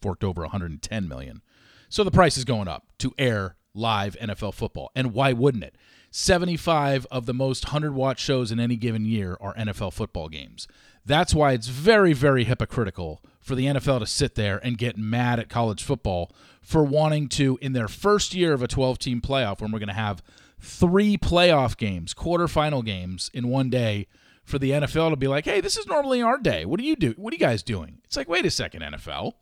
forked 0.00 0.24
over 0.24 0.46
$110 0.46 1.08
million. 1.08 1.42
So 1.88 2.04
the 2.04 2.10
price 2.10 2.36
is 2.36 2.44
going 2.44 2.68
up 2.68 2.86
to 2.98 3.14
air 3.16 3.56
live 3.74 4.16
NFL 4.20 4.54
football. 4.54 4.90
And 4.94 5.14
why 5.14 5.32
wouldn't 5.32 5.64
it? 5.64 5.76
75 6.18 7.06
of 7.12 7.26
the 7.26 7.32
most 7.32 7.66
100 7.66 7.94
watch 7.94 8.18
shows 8.18 8.50
in 8.50 8.58
any 8.58 8.74
given 8.74 9.04
year 9.04 9.36
are 9.40 9.54
NFL 9.54 9.92
football 9.92 10.28
games. 10.28 10.66
That's 11.06 11.32
why 11.32 11.52
it's 11.52 11.68
very, 11.68 12.12
very 12.12 12.42
hypocritical 12.42 13.22
for 13.40 13.54
the 13.54 13.66
NFL 13.66 14.00
to 14.00 14.06
sit 14.06 14.34
there 14.34 14.58
and 14.64 14.76
get 14.76 14.98
mad 14.98 15.38
at 15.38 15.48
college 15.48 15.84
football 15.84 16.32
for 16.60 16.82
wanting 16.82 17.28
to, 17.28 17.56
in 17.62 17.72
their 17.72 17.86
first 17.86 18.34
year 18.34 18.52
of 18.52 18.64
a 18.64 18.66
12 18.66 18.98
team 18.98 19.20
playoff, 19.20 19.60
when 19.60 19.70
we're 19.70 19.78
going 19.78 19.86
to 19.86 19.94
have 19.94 20.24
three 20.58 21.16
playoff 21.16 21.76
games, 21.76 22.14
quarterfinal 22.14 22.84
games 22.84 23.30
in 23.32 23.46
one 23.46 23.70
day, 23.70 24.08
for 24.42 24.58
the 24.58 24.72
NFL 24.72 25.10
to 25.10 25.16
be 25.16 25.28
like, 25.28 25.44
hey, 25.44 25.60
this 25.60 25.76
is 25.76 25.86
normally 25.86 26.20
our 26.20 26.38
day. 26.38 26.64
What 26.64 26.80
do 26.80 26.84
you 26.84 26.96
do? 26.96 27.14
What 27.16 27.32
are 27.32 27.36
you 27.36 27.40
guys 27.40 27.62
doing? 27.62 28.00
It's 28.04 28.16
like, 28.16 28.28
wait 28.28 28.44
a 28.44 28.50
second, 28.50 28.82
NFL. 28.82 29.34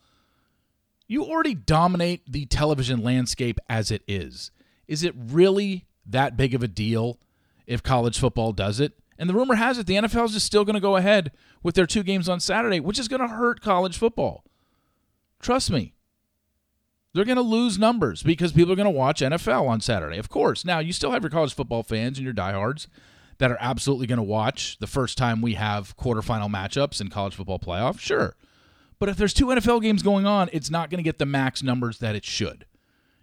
You 1.09 1.25
already 1.25 1.55
dominate 1.55 2.31
the 2.31 2.45
television 2.45 3.03
landscape 3.03 3.59
as 3.67 3.91
it 3.91 4.03
is. 4.07 4.51
Is 4.87 5.05
it 5.05 5.15
really 5.17 5.87
that 6.09 6.37
big 6.37 6.55
of 6.55 6.63
a 6.63 6.69
deal 6.69 7.19
if 7.67 7.83
college 7.83 8.19
football 8.19 8.53
does 8.53 8.81
it? 8.81 8.93
And 9.19 9.31
the 9.31 9.35
rumor 9.35 9.55
has 9.55 9.79
it 9.79 9.87
the 9.87 9.95
NFL 9.95 10.27
is 10.27 10.33
just 10.33 10.47
still 10.47 10.65
going 10.65 10.75
to 10.75 10.81
go 10.81 10.97
ahead 10.97 11.33
with 11.63 11.75
their 11.75 11.87
two 11.87 12.03
games 12.03 12.29
on 12.29 12.41
Saturday, 12.41 12.81
which 12.81 12.99
is 12.99 13.09
going 13.09 13.23
to 13.23 13.29
hurt 13.29 13.61
college 13.61 13.97
football. 13.97 14.45
Trust 15.41 15.71
me. 15.71 15.95
They're 17.15 17.25
going 17.25 17.37
to 17.37 17.43
lose 17.43 17.79
numbers 17.79 18.23
because 18.23 18.53
people 18.53 18.73
are 18.73 18.77
going 18.77 18.85
to 18.85 18.91
watch 18.91 19.23
NFL 19.23 19.67
on 19.67 19.81
Saturday. 19.81 20.19
Of 20.19 20.29
course. 20.29 20.67
Now, 20.67 20.81
you 20.81 20.93
still 20.93 21.13
have 21.13 21.23
your 21.23 21.31
college 21.31 21.55
football 21.55 21.83
fans 21.83 22.19
and 22.19 22.25
your 22.25 22.35
diehards 22.35 22.89
that 23.39 23.51
are 23.51 23.57
absolutely 23.59 24.07
going 24.07 24.19
to 24.19 24.23
watch 24.23 24.77
the 24.81 24.87
first 24.87 25.17
time 25.17 25.41
we 25.41 25.55
have 25.55 25.97
quarterfinal 25.97 26.51
matchups 26.51 27.01
in 27.01 27.09
college 27.09 27.35
football 27.35 27.59
playoff. 27.59 27.99
Sure. 27.99 28.37
But 28.99 29.09
if 29.09 29.17
there's 29.17 29.35
two 29.35 29.47
NFL 29.47 29.83
games 29.83 30.03
going 30.03 30.27
on, 30.27 30.51
it's 30.53 30.71
not 30.71 30.91
going 30.91 30.99
to 30.99 31.03
get 31.03 31.19
the 31.19 31.27
max 31.27 31.63
numbers 31.63 31.99
that 31.99 32.15
it 32.15 32.25
should. 32.25 32.67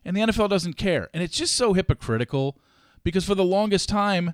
And 0.06 0.18
the 0.18 0.22
NFL 0.22 0.50
doesn't 0.50 0.74
care. 0.74 1.10
And 1.14 1.24
it's 1.24 1.38
just 1.38 1.56
so 1.56 1.74
hypocritical 1.74 2.58
because 3.04 3.26
for 3.26 3.36
the 3.36 3.44
longest 3.44 3.90
time, 3.90 4.34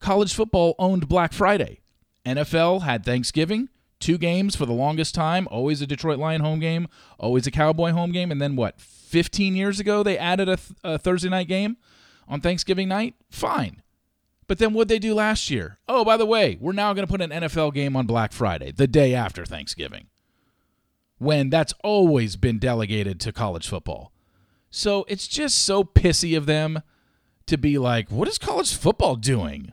college 0.00 0.34
football 0.34 0.74
owned 0.78 1.08
Black 1.08 1.32
Friday. 1.32 1.80
NFL 2.24 2.82
had 2.82 3.04
Thanksgiving, 3.04 3.68
two 4.00 4.18
games 4.18 4.56
for 4.56 4.66
the 4.66 4.72
longest 4.72 5.14
time, 5.14 5.46
always 5.50 5.82
a 5.82 5.86
Detroit 5.86 6.18
Lion 6.18 6.40
home 6.40 6.60
game, 6.60 6.88
always 7.18 7.46
a 7.46 7.50
Cowboy 7.50 7.92
home 7.92 8.12
game. 8.12 8.30
And 8.30 8.40
then 8.40 8.56
what, 8.56 8.80
15 8.80 9.54
years 9.54 9.80
ago, 9.80 10.02
they 10.02 10.18
added 10.18 10.48
a, 10.48 10.56
th- 10.56 10.78
a 10.82 10.98
Thursday 10.98 11.28
night 11.28 11.48
game 11.48 11.76
on 12.28 12.40
Thanksgiving 12.40 12.88
night? 12.88 13.14
Fine. 13.30 13.82
But 14.46 14.58
then 14.58 14.74
what 14.74 14.88
they 14.88 14.98
do 14.98 15.14
last 15.14 15.50
year? 15.50 15.78
Oh, 15.88 16.04
by 16.04 16.16
the 16.16 16.26
way, 16.26 16.58
we're 16.60 16.72
now 16.72 16.92
going 16.92 17.06
to 17.06 17.10
put 17.10 17.22
an 17.22 17.30
NFL 17.30 17.72
game 17.72 17.96
on 17.96 18.06
Black 18.06 18.32
Friday, 18.32 18.72
the 18.72 18.86
day 18.86 19.14
after 19.14 19.44
Thanksgiving, 19.44 20.08
when 21.18 21.48
that's 21.48 21.72
always 21.82 22.36
been 22.36 22.58
delegated 22.58 23.20
to 23.20 23.32
college 23.32 23.68
football. 23.68 24.12
So 24.70 25.06
it's 25.08 25.28
just 25.28 25.58
so 25.62 25.84
pissy 25.84 26.36
of 26.36 26.46
them 26.46 26.82
to 27.46 27.58
be 27.58 27.78
like, 27.78 28.10
what 28.10 28.28
is 28.28 28.38
college 28.38 28.74
football 28.74 29.16
doing? 29.16 29.72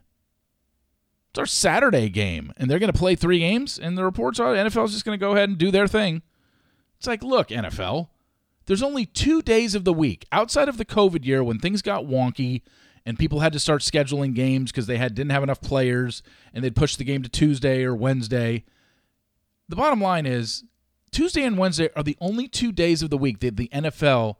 It's 1.30 1.40
our 1.40 1.46
Saturday 1.46 2.10
game, 2.10 2.52
and 2.58 2.70
they're 2.70 2.80
going 2.80 2.92
to 2.92 2.98
play 2.98 3.16
three 3.16 3.40
games, 3.40 3.80
and 3.80 3.98
the 3.98 4.04
reports 4.04 4.40
are 4.40 4.54
NFL 4.54 4.86
is 4.86 4.92
just 4.92 5.06
going 5.06 5.18
to 5.18 5.24
go 5.26 5.32
ahead 5.32 5.48
and 5.48 5.58
do 5.58 5.72
their 5.72 5.88
thing. 5.88 6.24
It's 6.98 7.08
like, 7.08 7.24
look, 7.24 7.48
NFL, 7.48 8.10
there's 8.66 8.84
only 8.84 9.06
two 9.06 9.42
days 9.42 9.74
of 9.74 9.86
the 9.86 9.94
week 9.94 10.26
outside 10.32 10.70
of 10.70 10.78
the 10.78 10.86
COVID 10.86 11.26
year 11.26 11.44
when 11.44 11.60
things 11.60 11.82
got 11.82 12.04
wonky 12.04 12.62
and 13.06 13.18
people 13.18 13.40
had 13.40 13.54
to 13.54 13.60
start 13.60 13.82
scheduling 13.82 14.34
games 14.36 14.72
because 14.72 14.88
they 14.88 14.98
had 14.98 15.16
didn't 15.16 15.32
have 15.32 15.44
enough 15.44 15.62
players 15.62 16.22
and 16.54 16.64
they'd 16.64 16.76
push 16.76 16.96
the 16.96 17.04
game 17.04 17.24
to 17.24 17.30
Tuesday 17.30 17.84
or 17.84 17.96
Wednesday. 17.96 18.64
The 19.68 19.76
bottom 19.76 20.02
line 20.02 20.26
is 20.26 20.64
Tuesday 21.12 21.44
and 21.44 21.58
Wednesday 21.58 21.90
are 21.96 22.04
the 22.04 22.18
only 22.22 22.48
two 22.48 22.72
days 22.72 23.02
of 23.02 23.10
the 23.10 23.18
week 23.18 23.40
that 23.40 23.58
the 23.58 23.70
NFL 23.74 24.36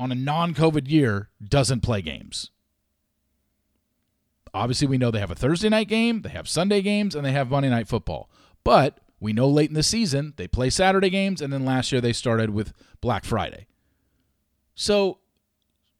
on 0.00 0.10
a 0.10 0.14
non-COVID 0.14 0.90
year 0.90 1.28
doesn't 1.46 1.80
play 1.82 2.00
games. 2.00 2.50
Obviously, 4.54 4.88
we 4.88 4.98
know 4.98 5.10
they 5.10 5.20
have 5.20 5.30
a 5.30 5.36
Thursday 5.36 5.68
night 5.68 5.88
game, 5.88 6.22
they 6.22 6.30
have 6.30 6.48
Sunday 6.48 6.80
games, 6.80 7.14
and 7.14 7.24
they 7.24 7.32
have 7.32 7.50
Monday 7.50 7.68
night 7.68 7.86
football. 7.86 8.30
But 8.64 8.98
we 9.20 9.34
know 9.34 9.46
late 9.48 9.68
in 9.68 9.74
the 9.74 9.82
season 9.82 10.32
they 10.38 10.48
play 10.48 10.70
Saturday 10.70 11.10
games, 11.10 11.42
and 11.42 11.52
then 11.52 11.66
last 11.66 11.92
year 11.92 12.00
they 12.00 12.14
started 12.14 12.50
with 12.50 12.72
Black 13.02 13.24
Friday. 13.24 13.66
So 14.74 15.18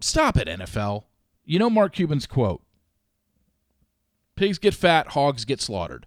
stop 0.00 0.38
it, 0.38 0.48
NFL. 0.48 1.04
You 1.44 1.58
know 1.58 1.70
Mark 1.70 1.92
Cuban's 1.92 2.26
quote 2.26 2.62
Pigs 4.34 4.58
get 4.58 4.72
fat, 4.72 5.08
hogs 5.08 5.44
get 5.44 5.60
slaughtered. 5.60 6.06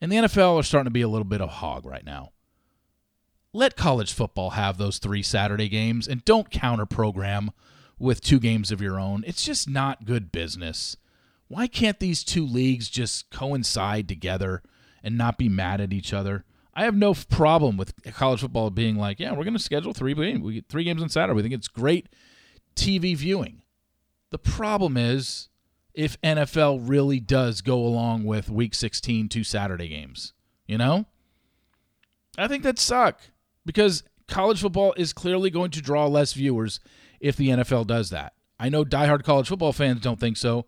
And 0.00 0.12
the 0.12 0.16
NFL 0.16 0.60
are 0.60 0.62
starting 0.62 0.86
to 0.86 0.90
be 0.90 1.02
a 1.02 1.08
little 1.08 1.24
bit 1.24 1.40
of 1.40 1.48
hog 1.48 1.84
right 1.84 2.04
now. 2.04 2.30
Let 3.56 3.74
college 3.74 4.12
football 4.12 4.50
have 4.50 4.76
those 4.76 4.98
three 4.98 5.22
Saturday 5.22 5.70
games 5.70 6.06
and 6.06 6.22
don't 6.26 6.50
counter 6.50 6.84
program 6.84 7.52
with 7.98 8.20
two 8.20 8.38
games 8.38 8.70
of 8.70 8.82
your 8.82 9.00
own. 9.00 9.24
It's 9.26 9.42
just 9.42 9.66
not 9.66 10.04
good 10.04 10.30
business. 10.30 10.98
Why 11.48 11.66
can't 11.66 11.98
these 11.98 12.22
two 12.22 12.44
leagues 12.44 12.90
just 12.90 13.30
coincide 13.30 14.08
together 14.08 14.62
and 15.02 15.16
not 15.16 15.38
be 15.38 15.48
mad 15.48 15.80
at 15.80 15.94
each 15.94 16.12
other? 16.12 16.44
I 16.74 16.84
have 16.84 16.94
no 16.94 17.14
problem 17.14 17.78
with 17.78 17.94
college 18.12 18.40
football 18.40 18.68
being 18.68 18.96
like, 18.96 19.18
yeah, 19.18 19.32
we're 19.32 19.44
going 19.44 19.56
to 19.56 19.58
schedule 19.58 19.94
three 19.94 20.12
games. 20.12 20.42
We 20.42 20.52
get 20.52 20.68
three 20.68 20.84
games 20.84 21.02
on 21.02 21.08
Saturday. 21.08 21.34
We 21.34 21.40
think 21.40 21.54
it's 21.54 21.66
great 21.66 22.10
TV 22.74 23.16
viewing. 23.16 23.62
The 24.32 24.38
problem 24.38 24.98
is 24.98 25.48
if 25.94 26.20
NFL 26.20 26.80
really 26.82 27.20
does 27.20 27.62
go 27.62 27.78
along 27.78 28.24
with 28.24 28.50
Week 28.50 28.74
16 28.74 29.30
two 29.30 29.44
Saturday 29.44 29.88
games, 29.88 30.34
you 30.66 30.76
know, 30.76 31.06
I 32.36 32.48
think 32.48 32.62
that 32.62 32.78
suck 32.78 33.22
because 33.66 34.02
college 34.28 34.62
football 34.62 34.94
is 34.96 35.12
clearly 35.12 35.50
going 35.50 35.70
to 35.72 35.82
draw 35.82 36.06
less 36.06 36.32
viewers 36.32 36.80
if 37.20 37.36
the 37.36 37.48
NFL 37.48 37.86
does 37.86 38.08
that. 38.10 38.32
I 38.58 38.70
know 38.70 38.84
diehard 38.84 39.24
college 39.24 39.48
football 39.48 39.74
fans 39.74 40.00
don't 40.00 40.18
think 40.18 40.38
so. 40.38 40.64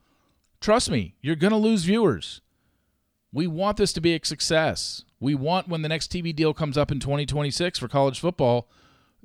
Trust 0.61 0.91
me, 0.91 1.15
you're 1.23 1.37
going 1.37 1.53
to 1.53 1.57
lose 1.57 1.85
viewers. 1.85 2.43
We 3.33 3.47
want 3.47 3.77
this 3.77 3.93
to 3.95 4.01
be 4.01 4.15
a 4.15 4.25
success. 4.25 5.05
We 5.21 5.35
want 5.35 5.69
when 5.69 5.83
the 5.83 5.89
next 5.89 6.13
TV 6.13 6.35
deal 6.35 6.53
comes 6.53 6.77
up 6.77 6.91
in 6.91 7.01
2026 7.01 7.79
for 7.79 7.89
college 7.89 8.21
football, 8.21 8.69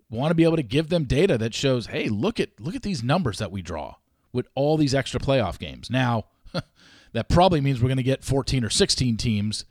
want 0.10 0.32
to 0.32 0.36
be 0.36 0.44
able 0.44 0.58
to 0.58 0.64
give 0.64 0.90
them 0.90 1.06
data 1.06 1.38
that 1.38 1.54
shows, 1.54 1.88
"Hey, 1.88 2.08
look 2.10 2.40
at 2.40 2.60
look 2.60 2.76
at 2.76 2.84
these 2.84 3.04
numbers 3.04 3.40
that 3.40 3.52
we 3.52 3.62
draw 3.62 3.96
with 4.32 4.48
all 4.56 4.78
these 4.78 4.94
extra 4.94 5.20
playoff 5.20 5.58
games." 5.58 5.90
Now, 5.90 6.26
that 7.14 7.30
probably 7.30 7.62
means 7.62 7.82
we're 7.82 7.90
going 7.90 7.98
to 7.98 8.04
get 8.04 8.24
14 8.24 8.64
or 8.64 8.70
16 8.70 9.18
teams 9.18 9.66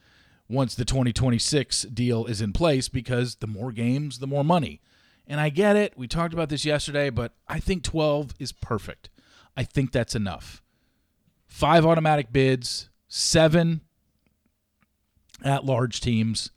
once 0.52 0.74
the 0.74 0.84
2026 0.84 1.82
deal 1.82 2.26
is 2.26 2.40
in 2.40 2.52
place 2.52 2.88
because 2.88 3.36
the 3.36 3.46
more 3.46 3.72
games, 3.72 4.18
the 4.18 4.26
more 4.26 4.44
money. 4.44 4.80
And 5.26 5.40
I 5.40 5.48
get 5.48 5.76
it. 5.76 5.94
We 5.96 6.06
talked 6.06 6.34
about 6.34 6.50
this 6.50 6.64
yesterday, 6.64 7.10
but 7.10 7.32
I 7.48 7.58
think 7.58 7.82
12 7.82 8.34
is 8.38 8.52
perfect. 8.52 9.08
I 9.56 9.64
think 9.64 9.92
that's 9.92 10.14
enough 10.14 10.62
five 11.46 11.84
automatic 11.84 12.32
bids, 12.32 12.88
seven 13.08 13.82
at 15.44 15.66
large 15.66 16.00
teams. 16.00 16.50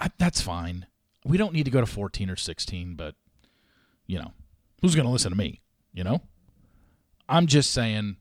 I, 0.00 0.10
that's 0.18 0.40
fine. 0.40 0.86
We 1.24 1.36
don't 1.38 1.52
need 1.52 1.66
to 1.66 1.70
go 1.70 1.80
to 1.80 1.86
14 1.86 2.28
or 2.28 2.34
16, 2.34 2.96
but, 2.96 3.14
you 4.06 4.18
know, 4.18 4.32
who's 4.80 4.96
going 4.96 5.06
to 5.06 5.12
listen 5.12 5.30
to 5.30 5.38
me? 5.38 5.60
You 5.92 6.02
know? 6.02 6.20
I'm 7.28 7.46
just 7.46 7.70
saying, 7.70 8.16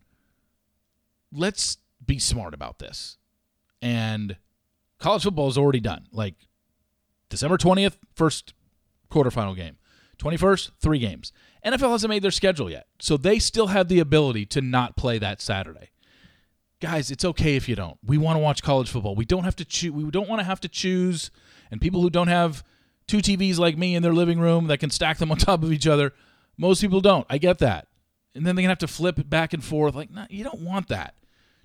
let's 1.33 1.77
be 2.05 2.19
smart 2.19 2.53
about 2.53 2.77
this. 2.77 3.17
And 3.81 4.37
college 5.01 5.23
football 5.23 5.49
is 5.49 5.57
already 5.57 5.81
done. 5.81 6.07
Like 6.11 6.35
December 7.29 7.57
20th, 7.57 7.97
first 8.15 8.53
quarterfinal 9.09 9.55
game. 9.55 9.77
21st, 10.19 10.71
three 10.79 10.99
games. 10.99 11.33
NFL 11.65 11.91
hasn't 11.91 12.09
made 12.09 12.21
their 12.21 12.31
schedule 12.31 12.69
yet, 12.69 12.87
so 12.99 13.17
they 13.17 13.39
still 13.39 13.67
have 13.67 13.87
the 13.87 13.99
ability 13.99 14.45
to 14.47 14.61
not 14.61 14.95
play 14.95 15.17
that 15.17 15.41
Saturday. 15.41 15.89
Guys, 16.79 17.11
it's 17.11 17.25
okay 17.25 17.55
if 17.55 17.67
you 17.67 17.75
don't. 17.75 17.97
We 18.05 18.17
want 18.17 18.35
to 18.35 18.39
watch 18.39 18.63
college 18.63 18.89
football. 18.89 19.15
We 19.15 19.25
don't 19.25 19.43
have 19.43 19.55
to 19.57 19.65
choose. 19.65 19.91
We 19.91 20.09
don't 20.09 20.29
want 20.29 20.39
to 20.39 20.45
have 20.45 20.59
to 20.61 20.67
choose. 20.67 21.29
And 21.69 21.81
people 21.81 22.01
who 22.01 22.09
don't 22.09 22.27
have 22.27 22.63
two 23.07 23.17
TVs 23.17 23.57
like 23.57 23.77
me 23.77 23.95
in 23.95 24.03
their 24.03 24.13
living 24.13 24.39
room 24.39 24.67
that 24.67 24.79
can 24.79 24.89
stack 24.89 25.17
them 25.17 25.31
on 25.31 25.37
top 25.39 25.63
of 25.63 25.71
each 25.71 25.87
other, 25.87 26.13
most 26.57 26.81
people 26.81 27.01
don't. 27.01 27.25
I 27.29 27.37
get 27.37 27.59
that. 27.59 27.87
And 28.33 28.45
then 28.45 28.55
they're 28.55 28.63
gonna 28.63 28.71
have 28.71 28.79
to 28.79 28.87
flip 28.87 29.29
back 29.29 29.53
and 29.53 29.63
forth. 29.63 29.95
Like, 29.95 30.11
no, 30.11 30.25
you 30.29 30.43
don't 30.43 30.61
want 30.61 30.87
that. 30.87 31.15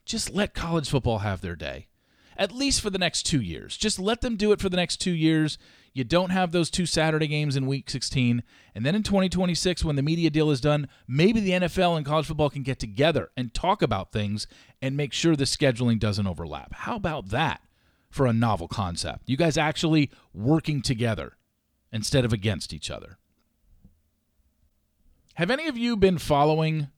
Just 0.05 0.31
let 0.31 0.55
college 0.55 0.89
football 0.89 1.19
have 1.19 1.41
their 1.41 1.57
day 1.57 1.89
at 2.37 2.53
least 2.53 2.81
for 2.81 2.91
the 2.91 2.99
next 2.99 3.25
two 3.25 3.41
years. 3.41 3.77
Just 3.77 3.99
let 3.99 4.21
them 4.21 4.37
do 4.37 4.53
it 4.53 4.61
for 4.61 4.69
the 4.69 4.77
next 4.77 4.99
two 4.99 5.13
years. 5.13 5.59
You 5.93 6.05
don't 6.05 6.31
have 6.31 6.53
those 6.53 6.71
two 6.71 6.85
Saturday 6.85 7.27
games 7.27 7.57
in 7.57 7.67
week 7.67 7.89
16. 7.89 8.43
And 8.75 8.85
then 8.85 8.95
in 8.95 9.03
2026, 9.03 9.85
when 9.85 9.97
the 9.97 10.03
media 10.03 10.29
deal 10.29 10.51
is 10.51 10.61
done, 10.61 10.89
maybe 11.09 11.41
the 11.41 11.53
NFL 11.53 11.97
and 11.97 12.05
college 12.05 12.27
football 12.27 12.51
can 12.51 12.63
get 12.63 12.79
together 12.79 13.31
and 13.37 13.55
talk 13.55 13.81
about 13.81 14.13
things 14.13 14.47
and 14.83 14.97
make 14.97 15.13
sure 15.13 15.35
the 15.35 15.45
scheduling 15.45 15.99
doesn't 15.99 16.27
overlap. 16.27 16.75
How 16.75 16.97
about 16.97 17.31
that 17.31 17.63
for 18.11 18.27
a 18.27 18.33
novel 18.33 18.69
concept? 18.69 19.23
You 19.29 19.37
guys 19.39 19.57
actually 19.57 20.11
working 20.35 20.83
together. 20.83 21.37
instead 21.93 22.25
of 22.27 22.33
against 22.33 22.75
each 22.75 22.91
other. 22.91 23.17
Have 25.35 25.51
any 25.51 25.67
of 25.67 25.79
you 25.79 25.97
been 25.97 26.19
following 26.19 26.89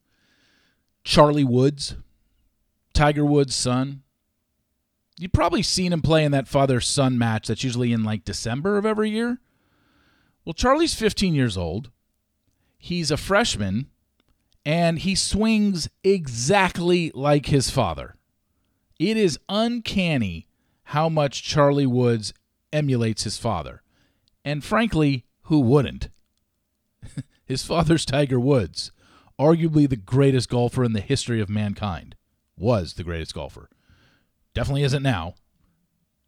Charlie 1.03 1.43
Woods, 1.45 1.95
Tiger 2.93 3.23
Woods' 3.23 3.55
son? 3.55 4.01
You've 5.19 5.33
probably 5.33 5.63
seen 5.63 5.91
him 5.91 6.01
play 6.01 6.23
in 6.23 6.31
that 6.31 6.47
father 6.47 6.79
son 6.79 7.17
match 7.17 7.47
that's 7.47 7.63
usually 7.63 7.91
in 7.91 8.05
like 8.05 8.23
December 8.23 8.77
of 8.77 8.85
every 8.85 9.09
year. 9.09 9.39
Well, 10.45 10.53
Charlie's 10.53 10.93
15 10.93 11.35
years 11.35 11.57
old. 11.57 11.91
He's 12.77 13.11
a 13.11 13.17
freshman 13.17 13.87
and 14.65 14.99
he 14.99 15.15
swings 15.15 15.89
exactly 16.05 17.11
like 17.13 17.47
his 17.47 17.69
father. 17.69 18.15
It 18.97 19.17
is 19.17 19.37
uncanny 19.49 20.47
how 20.83 21.09
much 21.09 21.43
Charlie 21.43 21.85
Woods 21.85 22.33
emulates 22.71 23.25
his 23.25 23.37
father. 23.37 23.81
And 24.45 24.63
frankly, 24.63 25.25
who 25.43 25.59
wouldn't? 25.59 26.07
his 27.45 27.65
father's 27.65 28.05
Tiger 28.05 28.39
Woods, 28.39 28.93
arguably 29.37 29.89
the 29.89 29.97
greatest 29.97 30.47
golfer 30.47 30.85
in 30.85 30.93
the 30.93 31.01
history 31.01 31.41
of 31.41 31.49
mankind, 31.49 32.15
was 32.57 32.93
the 32.93 33.03
greatest 33.03 33.33
golfer. 33.33 33.69
Definitely 34.59 34.83
isn't 34.83 35.03
now. 35.03 35.35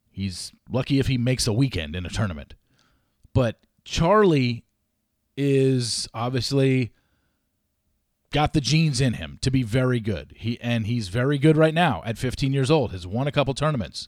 He's 0.10 0.54
lucky 0.70 1.00
if 1.00 1.08
he 1.08 1.18
makes 1.18 1.48
a 1.48 1.52
weekend 1.52 1.98
in 1.98 2.06
a 2.06 2.10
tournament. 2.10 2.54
But 3.34 3.60
Charlie 3.84 4.64
is 5.36 6.08
obviously 6.14 6.94
got 8.32 8.54
the 8.54 8.62
genes 8.62 9.02
in 9.02 9.16
him 9.16 9.38
to 9.42 9.52
be 9.52 9.64
very 9.64 10.00
good. 10.00 10.32
He 10.38 10.58
and 10.62 10.86
he's 10.86 11.10
very 11.10 11.38
good 11.38 11.58
right 11.58 11.74
now 11.74 12.02
at 12.06 12.18
15 12.18 12.54
years 12.54 12.72
old. 12.72 12.94
Has 12.94 13.06
won 13.06 13.28
a 13.28 13.34
couple 13.34 13.54
tournaments. 13.54 14.08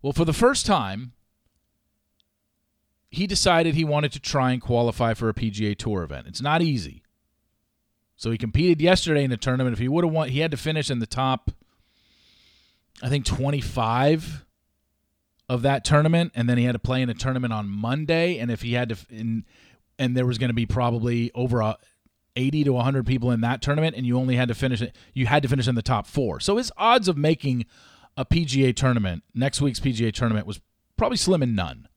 Well, 0.00 0.12
for 0.12 0.24
the 0.24 0.32
first 0.32 0.64
time, 0.64 1.14
he 3.10 3.26
decided 3.26 3.74
he 3.74 3.84
wanted 3.84 4.12
to 4.12 4.20
try 4.20 4.52
and 4.52 4.62
qualify 4.62 5.12
for 5.12 5.28
a 5.28 5.34
PGA 5.34 5.76
Tour 5.76 6.04
event. 6.04 6.28
It's 6.28 6.40
not 6.40 6.62
easy. 6.62 7.02
So 8.14 8.30
he 8.30 8.38
competed 8.38 8.80
yesterday 8.80 9.24
in 9.24 9.32
a 9.32 9.36
tournament. 9.36 9.72
If 9.72 9.80
he 9.80 9.88
would 9.88 10.04
have 10.04 10.12
won, 10.12 10.28
he 10.28 10.38
had 10.38 10.52
to 10.52 10.56
finish 10.56 10.88
in 10.88 11.00
the 11.00 11.06
top 11.06 11.50
I 13.02 13.08
think 13.08 13.24
25 13.24 14.44
of 15.48 15.62
that 15.62 15.84
tournament, 15.84 16.32
and 16.34 16.48
then 16.48 16.58
he 16.58 16.64
had 16.64 16.72
to 16.72 16.78
play 16.78 17.02
in 17.02 17.10
a 17.10 17.14
tournament 17.14 17.52
on 17.52 17.68
Monday. 17.68 18.38
And 18.38 18.50
if 18.50 18.62
he 18.62 18.74
had 18.74 18.90
to, 18.90 18.96
in, 19.10 19.44
and 19.98 20.16
there 20.16 20.26
was 20.26 20.38
going 20.38 20.50
to 20.50 20.54
be 20.54 20.66
probably 20.66 21.30
over 21.34 21.60
a 21.60 21.76
80 22.36 22.64
to 22.64 22.72
100 22.72 23.06
people 23.06 23.30
in 23.32 23.40
that 23.40 23.60
tournament, 23.60 23.96
and 23.96 24.06
you 24.06 24.16
only 24.16 24.36
had 24.36 24.48
to 24.48 24.54
finish 24.54 24.80
it, 24.80 24.96
you 25.12 25.26
had 25.26 25.42
to 25.42 25.48
finish 25.48 25.66
in 25.66 25.74
the 25.74 25.82
top 25.82 26.06
four. 26.06 26.38
So 26.40 26.56
his 26.56 26.70
odds 26.76 27.08
of 27.08 27.16
making 27.16 27.66
a 28.16 28.24
PGA 28.24 28.74
tournament, 28.74 29.24
next 29.34 29.60
week's 29.60 29.80
PGA 29.80 30.12
tournament, 30.12 30.46
was 30.46 30.60
probably 30.96 31.16
slim 31.16 31.42
and 31.42 31.56
none. 31.56 31.88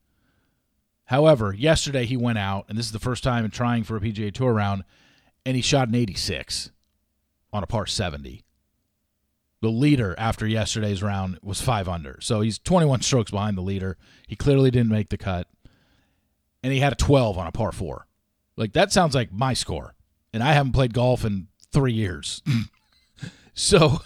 However, 1.04 1.52
yesterday 1.52 2.06
he 2.06 2.16
went 2.16 2.38
out, 2.38 2.64
and 2.68 2.78
this 2.78 2.86
is 2.86 2.92
the 2.92 2.98
first 2.98 3.22
time 3.22 3.44
in 3.44 3.50
trying 3.50 3.84
for 3.84 3.96
a 3.96 4.00
PGA 4.00 4.32
Tour 4.32 4.52
round, 4.52 4.84
and 5.44 5.54
he 5.54 5.62
shot 5.62 5.88
an 5.88 5.94
86 5.94 6.70
on 7.52 7.62
a 7.62 7.66
par 7.66 7.86
70 7.86 8.42
the 9.64 9.70
leader 9.70 10.14
after 10.18 10.46
yesterday's 10.46 11.02
round 11.02 11.38
was 11.42 11.62
five 11.62 11.88
under. 11.88 12.18
So 12.20 12.42
he's 12.42 12.58
21 12.58 13.00
strokes 13.00 13.30
behind 13.30 13.56
the 13.56 13.62
leader. 13.62 13.96
He 14.28 14.36
clearly 14.36 14.70
didn't 14.70 14.92
make 14.92 15.08
the 15.08 15.16
cut. 15.16 15.48
And 16.62 16.70
he 16.70 16.80
had 16.80 16.92
a 16.92 16.96
12 16.96 17.38
on 17.38 17.46
a 17.46 17.52
par 17.52 17.72
four. 17.72 18.06
Like, 18.56 18.74
that 18.74 18.92
sounds 18.92 19.14
like 19.14 19.32
my 19.32 19.54
score. 19.54 19.94
And 20.34 20.42
I 20.42 20.52
haven't 20.52 20.72
played 20.72 20.92
golf 20.92 21.24
in 21.24 21.48
three 21.72 21.94
years. 21.94 22.42
so, 23.54 24.00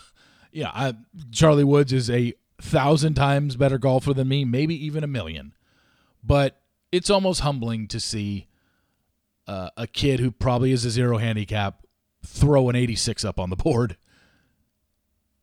yeah, 0.53 0.71
I, 0.73 0.95
Charlie 1.33 1.65
Woods 1.65 1.93
is 1.93 2.09
a 2.09 2.35
thousand 2.63 3.15
times 3.15 3.57
better 3.57 3.79
golfer 3.79 4.15
than 4.15 4.29
me, 4.29 4.45
maybe 4.45 4.87
even 4.87 5.03
a 5.03 5.09
million. 5.09 5.55
But 6.23 6.61
it's 6.93 7.11
almost 7.11 7.41
humbling 7.41 7.89
to 7.89 7.99
see 7.99 8.47
uh, 9.49 9.71
a 9.77 9.89
kid 9.89 10.21
who 10.21 10.31
probably 10.31 10.71
is 10.71 10.85
a 10.85 10.91
zero 10.91 11.19
handicap 11.19 11.85
throw 12.25 12.69
an 12.69 12.77
86 12.77 13.25
up 13.25 13.41
on 13.41 13.51
the 13.51 13.57
board 13.57 13.97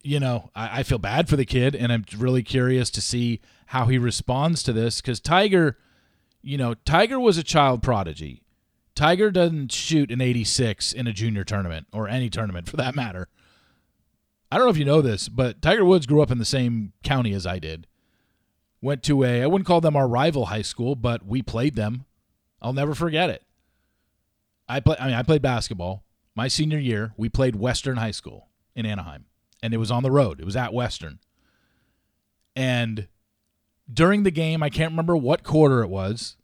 you 0.05 0.19
know, 0.19 0.51
I, 0.55 0.79
I, 0.79 0.83
feel 0.83 0.99
bad 0.99 1.27
for 1.27 1.35
the 1.35 1.45
kid, 1.45 1.75
and 1.75 1.91
I'm 1.91 2.05
really 2.15 2.43
curious 2.43 2.91
to 2.91 3.01
see 3.01 3.41
how 3.67 3.85
he 3.87 3.97
responds 3.97 4.61
to 4.63 4.73
this 4.73 5.01
because 5.01 5.19
Tiger, 5.19 5.79
you 6.43 6.59
know, 6.59 6.75
Tiger 6.75 7.19
was 7.19 7.39
a 7.39 7.43
child 7.43 7.81
prodigy. 7.81 8.43
Tiger 8.93 9.31
doesn't 9.31 9.71
shoot 9.71 10.11
an 10.11 10.21
86 10.21 10.93
in 10.93 11.07
a 11.07 11.11
junior 11.11 11.43
tournament 11.43 11.87
or 11.91 12.07
any 12.07 12.29
tournament 12.29 12.69
for 12.69 12.77
that 12.77 12.95
matter. 12.95 13.27
I 14.51 14.57
don't 14.57 14.67
know 14.67 14.71
if 14.71 14.77
you 14.77 14.85
know 14.85 15.01
this, 15.01 15.27
but 15.27 15.61
Tiger 15.61 15.83
Woods 15.83 16.05
grew 16.05 16.21
up 16.21 16.31
in 16.31 16.37
the 16.37 16.45
same 16.45 16.93
county 17.03 17.33
as 17.33 17.47
I 17.47 17.57
did. 17.57 17.87
Went 18.81 19.01
to 19.03 19.23
a, 19.23 19.41
I 19.41 19.47
wouldn't 19.47 19.67
call 19.67 19.81
them 19.81 19.95
our 19.95 20.07
rival 20.07 20.45
high 20.45 20.61
school, 20.61 20.95
but 20.95 21.25
we 21.25 21.41
played 21.41 21.75
them. 21.75 22.05
I'll 22.61 22.73
never 22.73 22.93
forget 22.93 23.31
it. 23.31 23.43
I 24.69 24.79
play, 24.81 24.97
I 24.99 25.07
mean, 25.07 25.15
I 25.15 25.23
played 25.23 25.41
basketball. 25.41 26.03
My 26.35 26.47
senior 26.47 26.79
year, 26.79 27.13
we 27.17 27.27
played 27.27 27.55
Western 27.55 27.97
High 27.97 28.11
School 28.11 28.49
in 28.75 28.85
Anaheim 28.85 29.25
and 29.65 29.73
it 29.73 29.77
was 29.77 29.89
on 29.89 30.03
the 30.03 30.11
road. 30.11 30.39
It 30.39 30.45
was 30.45 30.55
at 30.55 30.75
Western. 30.75 31.17
And 32.55 33.07
during 33.91 34.21
the 34.21 34.29
game, 34.29 34.61
I 34.61 34.69
can't 34.69 34.91
remember 34.91 35.17
what 35.17 35.43
quarter 35.43 35.81
it 35.81 35.89
was. 35.89 36.37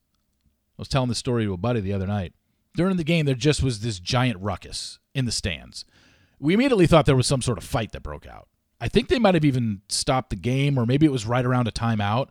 I 0.77 0.81
was 0.81 0.87
telling 0.87 1.07
the 1.09 1.13
story 1.13 1.45
to 1.45 1.53
a 1.53 1.57
buddy 1.57 1.81
the 1.81 1.93
other 1.93 2.07
night. 2.07 2.33
During 2.75 2.97
the 2.97 3.03
game, 3.03 3.27
there 3.27 3.35
just 3.35 3.61
was 3.61 3.81
this 3.81 3.99
giant 3.99 4.41
ruckus 4.41 4.97
in 5.13 5.25
the 5.25 5.31
stands. 5.31 5.85
We 6.39 6.55
immediately 6.55 6.87
thought 6.87 7.05
there 7.05 7.15
was 7.15 7.27
some 7.27 7.43
sort 7.43 7.59
of 7.59 7.63
fight 7.63 7.91
that 7.91 8.01
broke 8.01 8.25
out. 8.25 8.47
I 8.79 8.87
think 8.87 9.07
they 9.07 9.19
might 9.19 9.35
have 9.35 9.45
even 9.45 9.81
stopped 9.87 10.31
the 10.31 10.35
game, 10.35 10.79
or 10.79 10.87
maybe 10.87 11.05
it 11.05 11.11
was 11.11 11.27
right 11.27 11.45
around 11.45 11.67
a 11.67 11.71
timeout. 11.71 12.29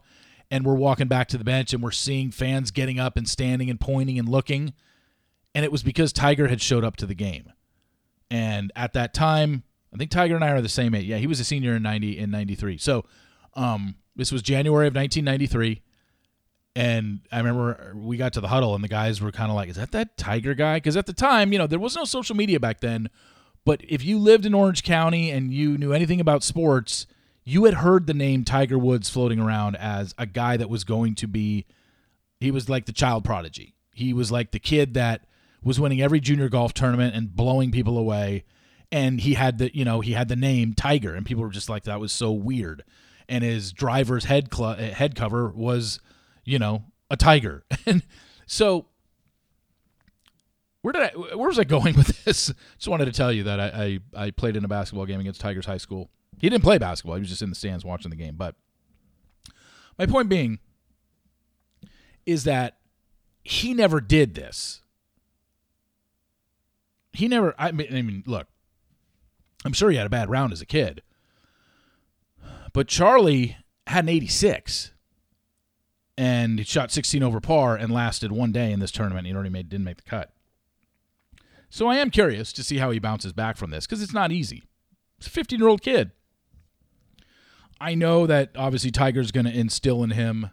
And 0.50 0.66
we're 0.66 0.74
walking 0.74 1.06
back 1.06 1.28
to 1.28 1.38
the 1.38 1.44
bench 1.44 1.72
and 1.72 1.80
we're 1.80 1.92
seeing 1.92 2.32
fans 2.32 2.72
getting 2.72 2.98
up 2.98 3.16
and 3.16 3.28
standing 3.28 3.70
and 3.70 3.78
pointing 3.78 4.18
and 4.18 4.28
looking. 4.28 4.74
And 5.54 5.64
it 5.64 5.70
was 5.70 5.84
because 5.84 6.12
Tiger 6.12 6.48
had 6.48 6.60
showed 6.60 6.84
up 6.84 6.96
to 6.96 7.06
the 7.06 7.14
game. 7.14 7.52
And 8.28 8.72
at 8.74 8.92
that 8.94 9.14
time, 9.14 9.62
I 9.92 9.96
think 9.96 10.10
Tiger 10.10 10.34
and 10.36 10.44
I 10.44 10.50
are 10.50 10.60
the 10.60 10.68
same 10.68 10.94
age. 10.94 11.06
Yeah, 11.06 11.16
he 11.18 11.26
was 11.26 11.40
a 11.40 11.44
senior 11.44 11.74
in 11.74 11.82
90 11.82 12.18
in 12.18 12.30
93. 12.30 12.78
So, 12.78 13.04
um, 13.54 13.96
this 14.16 14.30
was 14.30 14.42
January 14.42 14.86
of 14.86 14.94
1993 14.94 15.82
and 16.76 17.20
I 17.32 17.38
remember 17.38 17.92
we 17.96 18.16
got 18.16 18.32
to 18.34 18.40
the 18.40 18.48
huddle 18.48 18.74
and 18.74 18.84
the 18.84 18.88
guys 18.88 19.20
were 19.20 19.32
kind 19.32 19.50
of 19.50 19.56
like, 19.56 19.68
"Is 19.68 19.76
that 19.76 19.92
that 19.92 20.16
Tiger 20.16 20.54
guy?" 20.54 20.76
Because 20.76 20.96
at 20.96 21.06
the 21.06 21.12
time, 21.12 21.52
you 21.52 21.58
know, 21.58 21.66
there 21.66 21.78
was 21.78 21.96
no 21.96 22.04
social 22.04 22.36
media 22.36 22.60
back 22.60 22.80
then. 22.80 23.10
But 23.64 23.82
if 23.88 24.04
you 24.04 24.18
lived 24.18 24.46
in 24.46 24.54
Orange 24.54 24.82
County 24.82 25.30
and 25.30 25.52
you 25.52 25.76
knew 25.76 25.92
anything 25.92 26.20
about 26.20 26.42
sports, 26.42 27.06
you 27.44 27.64
had 27.64 27.74
heard 27.74 28.06
the 28.06 28.14
name 28.14 28.44
Tiger 28.44 28.78
Woods 28.78 29.10
floating 29.10 29.40
around 29.40 29.76
as 29.76 30.14
a 30.16 30.26
guy 30.26 30.56
that 30.56 30.70
was 30.70 30.84
going 30.84 31.14
to 31.16 31.26
be. 31.26 31.66
He 32.38 32.50
was 32.50 32.68
like 32.68 32.86
the 32.86 32.92
child 32.92 33.24
prodigy. 33.24 33.74
He 33.92 34.14
was 34.14 34.32
like 34.32 34.52
the 34.52 34.58
kid 34.58 34.94
that 34.94 35.26
was 35.62 35.78
winning 35.78 36.00
every 36.00 36.20
junior 36.20 36.48
golf 36.48 36.72
tournament 36.72 37.14
and 37.14 37.34
blowing 37.34 37.70
people 37.70 37.98
away 37.98 38.44
and 38.92 39.20
he 39.20 39.34
had 39.34 39.58
the 39.58 39.74
you 39.74 39.84
know 39.84 40.00
he 40.00 40.12
had 40.12 40.28
the 40.28 40.36
name 40.36 40.74
Tiger, 40.74 41.14
and 41.14 41.24
people 41.24 41.42
were 41.42 41.50
just 41.50 41.68
like 41.68 41.84
that 41.84 42.00
was 42.00 42.12
so 42.12 42.32
weird. 42.32 42.84
And 43.28 43.44
his 43.44 43.72
driver's 43.72 44.24
head 44.24 44.52
cl- 44.52 44.70
uh, 44.70 44.76
head 44.76 45.14
cover 45.14 45.50
was, 45.50 46.00
you 46.44 46.58
know, 46.58 46.82
a 47.10 47.16
tiger, 47.16 47.62
and 47.86 48.02
so 48.46 48.86
where 50.82 50.92
did 50.92 51.02
I 51.02 51.08
where 51.10 51.48
was 51.48 51.58
I 51.58 51.64
going 51.64 51.94
with 51.94 52.24
this? 52.24 52.52
Just 52.76 52.88
wanted 52.88 53.04
to 53.04 53.12
tell 53.12 53.32
you 53.32 53.44
that 53.44 53.60
I, 53.60 54.00
I, 54.14 54.24
I 54.26 54.30
played 54.30 54.56
in 54.56 54.64
a 54.64 54.68
basketball 54.68 55.06
game 55.06 55.20
against 55.20 55.40
Tigers 55.40 55.66
High 55.66 55.76
School. 55.76 56.10
He 56.38 56.48
didn't 56.48 56.64
play 56.64 56.78
basketball; 56.78 57.16
he 57.16 57.20
was 57.20 57.28
just 57.28 57.42
in 57.42 57.50
the 57.50 57.56
stands 57.56 57.84
watching 57.84 58.10
the 58.10 58.16
game. 58.16 58.36
But 58.36 58.54
my 59.98 60.06
point 60.06 60.28
being 60.28 60.58
is 62.24 62.44
that 62.44 62.78
he 63.42 63.74
never 63.74 64.00
did 64.00 64.34
this. 64.34 64.80
He 67.12 67.28
never. 67.28 67.54
I 67.58 67.72
mean, 67.72 67.88
I 67.94 68.02
mean, 68.02 68.22
look, 68.26 68.46
I'm 69.64 69.72
sure 69.72 69.90
he 69.90 69.96
had 69.96 70.06
a 70.06 70.10
bad 70.10 70.30
round 70.30 70.52
as 70.52 70.60
a 70.60 70.66
kid. 70.66 71.02
But 72.72 72.88
Charlie 72.88 73.56
had 73.86 74.04
an 74.04 74.08
86 74.08 74.92
and 76.16 76.58
he 76.58 76.64
shot 76.64 76.90
16 76.90 77.22
over 77.22 77.40
par 77.40 77.76
and 77.76 77.92
lasted 77.92 78.30
one 78.32 78.52
day 78.52 78.72
in 78.72 78.80
this 78.80 78.90
tournament. 78.90 79.26
He 79.26 79.34
already 79.34 79.50
made, 79.50 79.68
didn't 79.68 79.84
make 79.84 79.96
the 79.96 80.08
cut. 80.10 80.32
So 81.70 81.86
I 81.86 81.96
am 81.96 82.10
curious 82.10 82.52
to 82.54 82.64
see 82.64 82.78
how 82.78 82.90
he 82.90 82.98
bounces 82.98 83.32
back 83.32 83.56
from 83.56 83.70
this 83.70 83.86
because 83.86 84.02
it's 84.02 84.12
not 84.12 84.32
easy. 84.32 84.64
It's 85.18 85.26
a 85.26 85.30
15 85.30 85.58
year 85.58 85.68
old 85.68 85.82
kid. 85.82 86.10
I 87.80 87.94
know 87.94 88.26
that 88.26 88.50
obviously 88.56 88.90
Tiger's 88.90 89.30
going 89.30 89.46
to 89.46 89.56
instill 89.56 90.02
in 90.02 90.10
him 90.10 90.50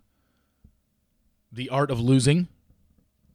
the 1.52 1.70
art 1.70 1.92
of 1.92 2.00
losing, 2.00 2.48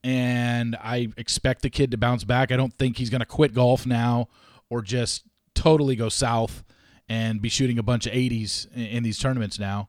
and 0.03 0.77
I 0.77 1.09
expect 1.17 1.63
the 1.63 1.71
kid 1.71 1.91
to 1.91 1.99
bounce 1.99 2.25
back. 2.25 2.51
I 2.51 2.57
don't 2.57 2.73
think 2.73 2.97
he's 2.97 3.11
going 3.11 3.21
to 3.21 3.27
quit 3.27 3.53
golf 3.53 3.85
now 3.85 4.29
or 4.71 4.81
just 4.81 5.25
totally 5.55 5.97
go 5.97 6.09
south 6.09 6.65
and 7.09 7.43
be 7.43 7.49
shooting 7.49 7.79
a 7.79 7.83
bunch 7.83 8.07
of 8.07 8.13
80s 8.13 8.67
in 8.75 9.03
these 9.03 9.19
tournaments 9.19 9.59
now. 9.59 9.89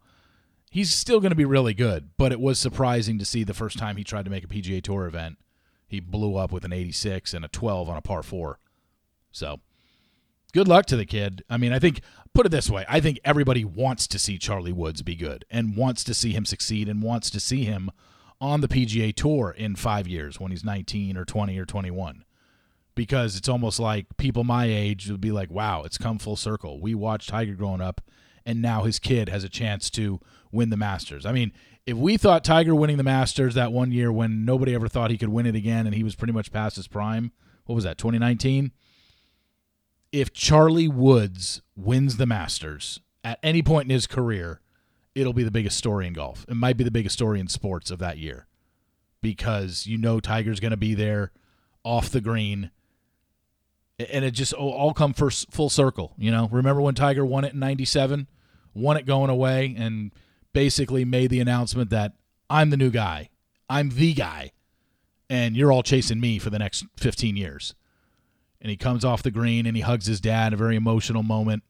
He's 0.71 0.93
still 0.93 1.19
going 1.19 1.31
to 1.31 1.35
be 1.35 1.45
really 1.45 1.73
good, 1.73 2.09
but 2.17 2.31
it 2.31 2.39
was 2.39 2.57
surprising 2.57 3.19
to 3.19 3.25
see 3.25 3.43
the 3.43 3.53
first 3.53 3.77
time 3.77 3.95
he 3.95 4.03
tried 4.03 4.25
to 4.25 4.31
make 4.31 4.43
a 4.43 4.47
PGA 4.47 4.81
Tour 4.81 5.05
event, 5.05 5.37
he 5.87 5.99
blew 5.99 6.35
up 6.35 6.51
with 6.51 6.65
an 6.65 6.73
86 6.73 7.33
and 7.33 7.45
a 7.45 7.47
12 7.47 7.89
on 7.89 7.97
a 7.97 8.01
par 8.01 8.23
4. 8.23 8.59
So, 9.31 9.59
good 10.51 10.67
luck 10.67 10.87
to 10.87 10.97
the 10.97 11.05
kid. 11.05 11.43
I 11.49 11.57
mean, 11.57 11.71
I 11.71 11.79
think 11.79 12.01
put 12.33 12.47
it 12.47 12.49
this 12.49 12.69
way, 12.69 12.85
I 12.89 12.99
think 12.99 13.19
everybody 13.23 13.63
wants 13.63 14.07
to 14.07 14.19
see 14.19 14.39
Charlie 14.39 14.73
Woods 14.73 15.03
be 15.03 15.15
good 15.15 15.45
and 15.51 15.77
wants 15.77 16.03
to 16.05 16.13
see 16.13 16.31
him 16.31 16.45
succeed 16.45 16.89
and 16.89 17.03
wants 17.03 17.29
to 17.29 17.39
see 17.39 17.65
him 17.65 17.91
on 18.41 18.61
the 18.61 18.67
PGA 18.67 19.13
Tour 19.15 19.53
in 19.55 19.75
five 19.75 20.07
years 20.07 20.39
when 20.39 20.51
he's 20.51 20.65
19 20.65 21.15
or 21.15 21.25
20 21.25 21.57
or 21.57 21.65
21. 21.65 22.25
Because 22.95 23.35
it's 23.35 23.49
almost 23.49 23.79
like 23.79 24.05
people 24.17 24.43
my 24.43 24.65
age 24.65 25.09
would 25.09 25.21
be 25.21 25.31
like, 25.31 25.49
wow, 25.49 25.81
it's 25.83 25.97
come 25.97 26.19
full 26.19 26.35
circle. 26.35 26.79
We 26.79 26.93
watched 26.93 27.29
Tiger 27.29 27.55
growing 27.55 27.81
up, 27.81 28.01
and 28.45 28.61
now 28.61 28.83
his 28.83 28.99
kid 28.99 29.29
has 29.29 29.43
a 29.43 29.49
chance 29.49 29.89
to 29.91 30.19
win 30.51 30.69
the 30.69 30.77
Masters. 30.77 31.25
I 31.25 31.31
mean, 31.31 31.51
if 31.85 31.97
we 31.97 32.17
thought 32.17 32.43
Tiger 32.43 32.75
winning 32.75 32.97
the 32.97 33.03
Masters 33.03 33.55
that 33.55 33.71
one 33.71 33.91
year 33.91 34.11
when 34.11 34.45
nobody 34.45 34.73
ever 34.75 34.87
thought 34.87 35.11
he 35.11 35.17
could 35.17 35.29
win 35.29 35.45
it 35.45 35.55
again 35.55 35.85
and 35.85 35.95
he 35.95 36.03
was 36.03 36.15
pretty 36.15 36.33
much 36.33 36.51
past 36.51 36.75
his 36.75 36.87
prime, 36.87 37.31
what 37.65 37.75
was 37.75 37.83
that, 37.83 37.97
2019? 37.97 38.71
If 40.11 40.31
Charlie 40.31 40.87
Woods 40.87 41.61
wins 41.75 42.17
the 42.17 42.27
Masters 42.27 42.99
at 43.23 43.39
any 43.41 43.63
point 43.63 43.85
in 43.85 43.89
his 43.89 44.07
career, 44.07 44.61
it'll 45.15 45.33
be 45.33 45.43
the 45.43 45.51
biggest 45.51 45.77
story 45.77 46.07
in 46.07 46.13
golf. 46.13 46.45
It 46.47 46.55
might 46.55 46.77
be 46.77 46.83
the 46.83 46.91
biggest 46.91 47.13
story 47.13 47.39
in 47.39 47.47
sports 47.47 47.91
of 47.91 47.99
that 47.99 48.17
year 48.17 48.47
because 49.21 49.87
you 49.87 49.97
know 49.97 50.19
Tiger's 50.19 50.59
going 50.59 50.71
to 50.71 50.77
be 50.77 50.93
there 50.93 51.31
off 51.83 52.09
the 52.09 52.21
green. 52.21 52.71
And 54.11 54.25
it 54.25 54.31
just 54.31 54.53
all 54.53 54.93
come 54.93 55.13
first 55.13 55.51
full 55.51 55.69
circle, 55.69 56.13
you 56.17 56.31
know. 56.31 56.49
Remember 56.51 56.81
when 56.81 56.95
Tiger 56.95 57.25
won 57.25 57.43
it 57.43 57.53
in 57.53 57.59
'97, 57.59 58.27
won 58.73 58.97
it 58.97 59.05
going 59.05 59.29
away, 59.29 59.75
and 59.77 60.11
basically 60.53 61.03
made 61.03 61.29
the 61.29 61.39
announcement 61.39 61.89
that 61.89 62.13
I'm 62.49 62.69
the 62.69 62.77
new 62.77 62.91
guy, 62.91 63.29
I'm 63.69 63.89
the 63.89 64.13
guy, 64.13 64.51
and 65.29 65.57
you're 65.57 65.71
all 65.71 65.83
chasing 65.83 66.19
me 66.19 66.37
for 66.37 66.49
the 66.49 66.59
next 66.59 66.85
15 66.97 67.35
years. 67.35 67.73
And 68.61 68.69
he 68.69 68.77
comes 68.77 69.03
off 69.03 69.23
the 69.23 69.31
green 69.31 69.65
and 69.65 69.75
he 69.75 69.81
hugs 69.81 70.05
his 70.05 70.21
dad, 70.21 70.53
a 70.53 70.57
very 70.57 70.75
emotional 70.75 71.23
moment. 71.23 71.63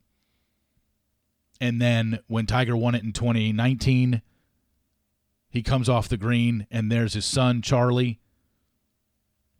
And 1.59 1.81
then 1.81 2.19
when 2.27 2.45
Tiger 2.45 2.75
won 2.75 2.93
it 2.93 3.03
in 3.03 3.13
2019, 3.13 4.21
he 5.49 5.63
comes 5.63 5.87
off 5.89 6.09
the 6.09 6.17
green 6.17 6.67
and 6.69 6.91
there's 6.91 7.13
his 7.13 7.25
son, 7.25 7.61
Charlie. 7.61 8.19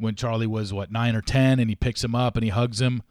When 0.03 0.15
Charlie 0.15 0.47
was, 0.47 0.71
what, 0.71 0.91
nine 0.91 1.15
or 1.15 1.21
10, 1.21 1.59
and 1.59 1.69
he 1.69 1.75
picks 1.75 2.03
him 2.03 2.13
up 2.13 2.35
and 2.35 2.43
he 2.43 2.49
hugs 2.49 2.79
him. 2.79 3.01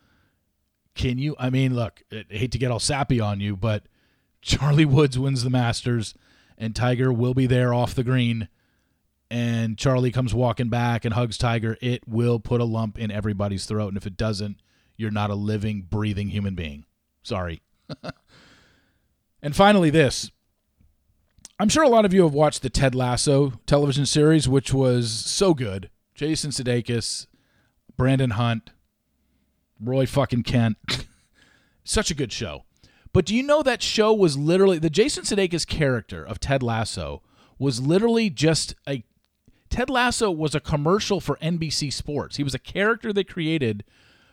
Can 0.94 1.18
you? 1.18 1.35
I 1.38 1.50
mean, 1.50 1.74
look, 1.74 2.02
I 2.12 2.24
hate 2.28 2.52
to 2.52 2.59
get 2.59 2.70
all 2.70 2.78
sappy 2.78 3.18
on 3.18 3.40
you, 3.40 3.57
but 3.57 3.85
Charlie 4.42 4.85
Woods 4.85 5.18
wins 5.18 5.42
the 5.42 5.50
Masters 5.50 6.14
and 6.59 6.76
Tiger 6.76 7.12
will 7.12 7.35
be 7.35 7.46
there 7.46 7.74
off 7.74 7.94
the 7.94 8.05
green. 8.05 8.48
And 9.31 9.78
Charlie 9.78 10.12
comes 10.12 10.35
walking 10.35 10.68
back 10.68 11.05
and 11.05 11.14
hugs 11.14 11.38
Tiger. 11.38 11.78
It 11.81 12.07
will 12.07 12.38
put 12.38 12.61
a 12.61 12.64
lump 12.64 12.98
in 12.98 13.11
everybody's 13.11 13.64
throat. 13.64 13.88
And 13.88 13.96
if 13.96 14.07
it 14.07 14.18
doesn't, 14.18 14.61
you're 14.96 15.11
not 15.11 15.31
a 15.31 15.35
living, 15.35 15.87
breathing 15.88 16.28
human 16.28 16.55
being. 16.55 16.85
Sorry. 17.22 17.62
And 19.42 19.57
finally, 19.57 19.90
this. 19.90 20.31
I'm 21.59 21.68
sure 21.68 21.83
a 21.83 21.88
lot 21.88 22.05
of 22.05 22.14
you 22.14 22.22
have 22.22 22.33
watched 22.33 22.62
the 22.62 22.70
Ted 22.70 22.94
Lasso 22.94 23.55
television 23.66 24.07
series, 24.07 24.48
which 24.48 24.72
was 24.72 25.11
so 25.11 25.52
good. 25.52 25.90
Jason 26.22 26.52
Sudeikis, 26.52 27.26
Brendan 27.96 28.30
Hunt, 28.30 28.70
Roy 29.80 30.06
fucking 30.06 30.44
Kent. 30.44 30.76
Such 31.85 32.12
a 32.12 32.14
good 32.14 32.32
show. 32.32 32.62
But 33.12 33.26
do 33.26 33.35
you 33.35 33.42
know 33.42 33.61
that 33.64 33.82
show 33.82 34.14
was 34.14 34.38
literally 34.38 34.78
the 34.78 34.88
Jason 34.88 35.24
Sudeikis 35.24 35.66
character 35.66 36.22
of 36.22 36.38
Ted 36.38 36.62
Lasso 36.62 37.22
was 37.58 37.80
literally 37.80 38.30
just 38.30 38.76
a 38.88 39.02
Ted 39.68 39.90
Lasso 39.90 40.30
was 40.30 40.54
a 40.54 40.61
commercial 40.61 41.20
for 41.20 41.38
NBC 41.42 41.92
Sports. 41.92 42.37
He 42.37 42.44
was 42.44 42.54
a 42.54 42.61
character 42.61 43.12
they 43.12 43.24
created 43.24 43.82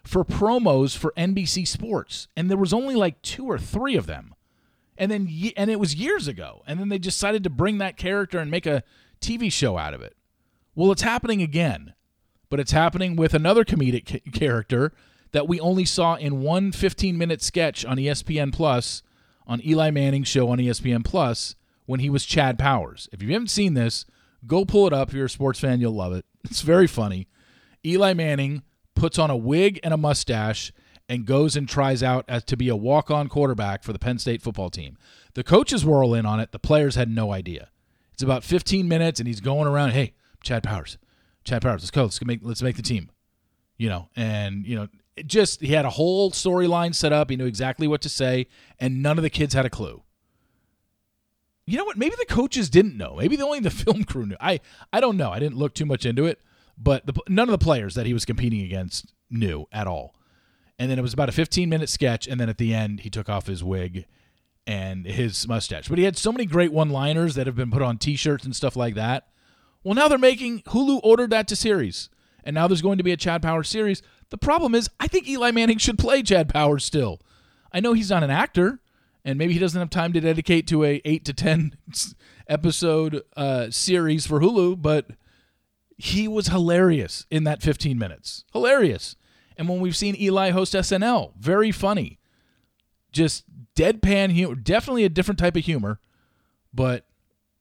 for 0.04 0.24
promos 0.24 0.96
for 0.96 1.12
NBC 1.18 1.68
Sports, 1.68 2.28
and 2.38 2.52
there 2.52 2.58
was 2.58 2.72
only 2.72 2.94
like 2.94 3.20
two 3.24 3.48
or 3.48 3.58
three 3.58 3.96
of 3.96 4.06
them 4.06 4.36
and 4.96 5.10
then 5.10 5.28
and 5.58 5.72
it 5.72 5.80
was 5.80 5.96
years 5.96 6.28
ago 6.28 6.62
and 6.68 6.80
then 6.80 6.90
they 6.90 7.00
decided 7.00 7.44
to 7.44 7.50
bring 7.50 7.80
that 7.80 7.98
character 7.98 8.38
and 8.38 8.52
make 8.52 8.68
a 8.68 8.84
tv 9.22 9.52
show 9.52 9.78
out 9.78 9.94
of 9.94 10.02
it 10.02 10.16
well 10.80 10.92
it's 10.92 11.02
happening 11.02 11.42
again 11.42 11.94
but 12.50 12.60
it's 12.60 12.72
happening 12.72 13.16
with 13.16 13.34
another 13.34 13.66
comedic 13.66 14.34
character 14.34 14.94
that 15.32 15.48
we 15.48 15.60
only 15.60 15.84
saw 15.84 16.16
in 16.16 16.42
one 16.42 16.72
15 16.72 17.18
minute 17.18 17.42
sketch 17.42 17.84
on 17.84 17.98
espn 17.98 18.54
plus 18.54 19.04
on 19.46 19.62
eli 19.66 19.92
manning's 19.92 20.28
show 20.28 20.50
on 20.50 20.58
espn 20.60 21.04
plus 21.04 21.56
when 21.86 22.00
he 22.00 22.10
was 22.10 22.26
chad 22.26 22.58
powers 22.58 23.10
if 23.12 23.22
you 23.22 23.34
haven't 23.34 23.50
seen 23.50 23.74
this 23.74 24.06
go 24.48 24.64
pull 24.64 24.88
it 24.88 24.94
up 24.94 25.10
if 25.10 25.14
you're 25.14 25.26
a 25.26 25.30
sports 25.30 25.60
fan 25.60 25.82
you'll 25.82 25.92
love 25.92 26.14
it 26.14 26.26
it's 26.46 26.62
very 26.62 26.88
funny 26.88 27.28
eli 27.86 28.14
manning 28.14 28.64
puts 28.96 29.20
on 29.20 29.30
a 29.30 29.38
wig 29.38 29.80
and 29.84 29.94
a 29.94 29.98
mustache 29.98 30.72
and 31.10 31.26
goes 31.26 31.58
and 31.58 31.68
tries 31.68 32.02
out 32.04 32.24
as 32.30 32.44
to 32.46 32.56
be 32.56 32.70
a 32.70 32.76
walk-on 32.76 33.28
quarterback 33.28 33.84
for 33.84 33.92
the 33.92 33.98
Penn 33.98 34.20
State 34.20 34.44
football 34.44 34.70
team. 34.70 34.96
The 35.34 35.44
coaches 35.44 35.84
were 35.84 36.04
all 36.04 36.14
in 36.14 36.24
on 36.24 36.40
it. 36.40 36.52
The 36.52 36.60
players 36.60 36.94
had 36.94 37.10
no 37.10 37.34
idea. 37.34 37.70
It's 38.14 38.22
about 38.22 38.44
15 38.44 38.88
minutes, 38.88 39.20
and 39.20 39.26
he's 39.26 39.40
going 39.40 39.68
around. 39.68 39.92
Hey, 39.92 40.14
Chad 40.44 40.64
Powers, 40.64 40.98
Chad 41.44 41.62
Powers, 41.62 41.82
let's 41.82 41.92
go. 41.92 42.04
Let's 42.04 42.24
make 42.24 42.40
let's 42.42 42.62
make 42.62 42.76
the 42.76 42.82
team. 42.82 43.12
You 43.78 43.90
know, 43.90 44.10
and 44.16 44.66
you 44.66 44.76
know, 44.76 44.88
just 45.26 45.62
he 45.62 45.74
had 45.74 45.86
a 45.86 45.90
whole 45.90 46.32
storyline 46.32 46.94
set 46.94 47.14
up. 47.14 47.30
He 47.30 47.36
knew 47.36 47.46
exactly 47.46 47.88
what 47.88 48.02
to 48.02 48.10
say, 48.10 48.48
and 48.80 49.02
none 49.02 49.18
of 49.18 49.24
the 49.24 49.30
kids 49.30 49.54
had 49.54 49.66
a 49.66 49.70
clue. 49.70 50.04
You 51.66 51.78
know 51.78 51.86
what? 51.86 51.98
Maybe 51.98 52.16
the 52.18 52.26
coaches 52.26 52.70
didn't 52.70 52.98
know. 52.98 53.16
Maybe 53.18 53.36
the 53.36 53.46
only 53.46 53.60
the 53.60 53.70
film 53.70 54.04
crew 54.04 54.26
knew. 54.26 54.38
I 54.40 54.60
I 54.92 55.00
don't 55.00 55.18
know. 55.18 55.32
I 55.32 55.40
didn't 55.40 55.58
look 55.58 55.74
too 55.74 55.86
much 55.86 56.06
into 56.06 56.26
it, 56.26 56.42
but 56.78 57.06
the, 57.06 57.14
none 57.28 57.48
of 57.48 57.52
the 57.52 57.64
players 57.64 57.96
that 57.96 58.06
he 58.06 58.14
was 58.14 58.26
competing 58.26 58.62
against 58.62 59.14
knew 59.30 59.68
at 59.72 59.88
all 59.88 60.16
and 60.80 60.90
then 60.90 60.98
it 60.98 61.02
was 61.02 61.14
about 61.14 61.30
a 61.30 61.34
15 61.34 61.70
minute 61.70 61.90
sketch 61.90 62.26
and 62.28 62.40
then 62.40 62.50
at 62.50 62.58
the 62.58 62.74
end 62.74 63.02
he 63.02 63.10
took 63.10 63.30
off 63.30 63.46
his 63.46 63.64
wig 63.64 64.06
and 64.66 65.06
his 65.06 65.48
mustache 65.48 65.90
but 65.90 65.98
he 65.98 66.06
had 66.06 66.18
so 66.18 66.32
many 66.32 66.46
great 66.46 66.72
one 66.72 66.90
liners 66.90 67.36
that 67.36 67.46
have 67.46 67.56
been 67.56 67.70
put 67.70 67.82
on 67.82 67.98
t-shirts 67.98 68.46
and 68.46 68.56
stuff 68.56 68.76
like 68.76 68.96
that 68.96 69.28
well 69.84 69.96
now 69.96 70.08
they're 70.08 70.18
making 70.18 70.62
hulu 70.64 71.00
ordered 71.04 71.30
that 71.30 71.48
to 71.48 71.56
series 71.56 72.10
and 72.44 72.54
now 72.54 72.68
there's 72.68 72.82
going 72.82 72.98
to 72.98 73.04
be 73.04 73.12
a 73.12 73.18
chad 73.18 73.42
powers 73.42 73.70
series 73.70 74.02
the 74.30 74.38
problem 74.38 74.76
is 74.76 74.90
i 75.00 75.08
think 75.08 75.28
eli 75.28 75.52
manning 75.52 75.78
should 75.78 75.98
play 75.98 76.22
chad 76.22 76.50
powers 76.50 76.84
still 76.84 77.20
i 77.72 77.80
know 77.80 77.94
he's 77.94 78.10
not 78.10 78.24
an 78.24 78.32
actor 78.32 78.80
and 79.26 79.38
maybe 79.38 79.54
he 79.54 79.60
doesn't 79.60 79.80
have 79.80 79.90
time 79.90 80.14
to 80.14 80.22
dedicate 80.22 80.66
to 80.68 80.84
a 80.84 81.02
8 81.04 81.26
to 81.26 81.34
10 81.34 81.78
episode 82.48 83.22
uh, 83.36 83.70
series 83.70 84.26
for 84.26 84.40
hulu 84.40 84.82
but 84.82 85.12
he 85.98 86.28
was 86.28 86.48
hilarious 86.48 87.26
in 87.30 87.44
that 87.44 87.62
15 87.62 87.98
minutes 87.98 88.46
hilarious 88.54 89.16
and 89.60 89.68
when 89.68 89.82
we've 89.82 89.96
seen 89.96 90.16
Eli 90.16 90.52
host 90.52 90.74
SNL, 90.74 91.34
very 91.38 91.70
funny. 91.70 92.18
Just 93.12 93.44
deadpan 93.76 94.32
humor, 94.32 94.56
definitely 94.56 95.04
a 95.04 95.10
different 95.10 95.38
type 95.38 95.58
of 95.58 95.66
humor. 95.66 96.00
But 96.74 97.06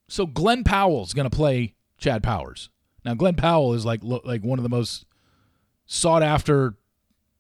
so 0.06 0.24
Glen 0.24 0.62
Powell's 0.62 1.12
going 1.12 1.28
to 1.28 1.36
play 1.36 1.74
Chad 1.98 2.22
Powers. 2.22 2.70
Now 3.04 3.14
Glen 3.14 3.34
Powell 3.34 3.74
is 3.74 3.84
like 3.84 4.00
like 4.02 4.42
one 4.42 4.58
of 4.58 4.62
the 4.62 4.68
most 4.68 5.04
sought 5.86 6.22
after 6.22 6.76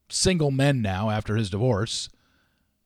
single 0.08 0.50
men 0.50 0.82
now 0.82 1.10
after 1.10 1.36
his 1.36 1.50
divorce. 1.50 2.08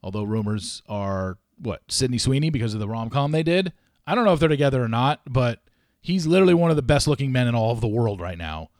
Although 0.02 0.24
rumors 0.24 0.82
are 0.88 1.38
what 1.58 1.82
Sydney 1.88 2.18
Sweeney 2.18 2.50
because 2.50 2.74
of 2.74 2.80
the 2.80 2.88
rom 2.88 3.10
com 3.10 3.32
they 3.32 3.42
did. 3.42 3.72
I 4.06 4.14
don't 4.14 4.24
know 4.24 4.32
if 4.32 4.40
they're 4.40 4.48
together 4.48 4.82
or 4.82 4.88
not, 4.88 5.20
but 5.28 5.62
he's 6.00 6.26
literally 6.26 6.54
one 6.54 6.70
of 6.70 6.76
the 6.76 6.82
best 6.82 7.06
looking 7.06 7.30
men 7.30 7.46
in 7.46 7.54
all 7.54 7.70
of 7.70 7.80
the 7.80 7.88
world 7.88 8.20
right 8.20 8.38
now, 8.38 8.70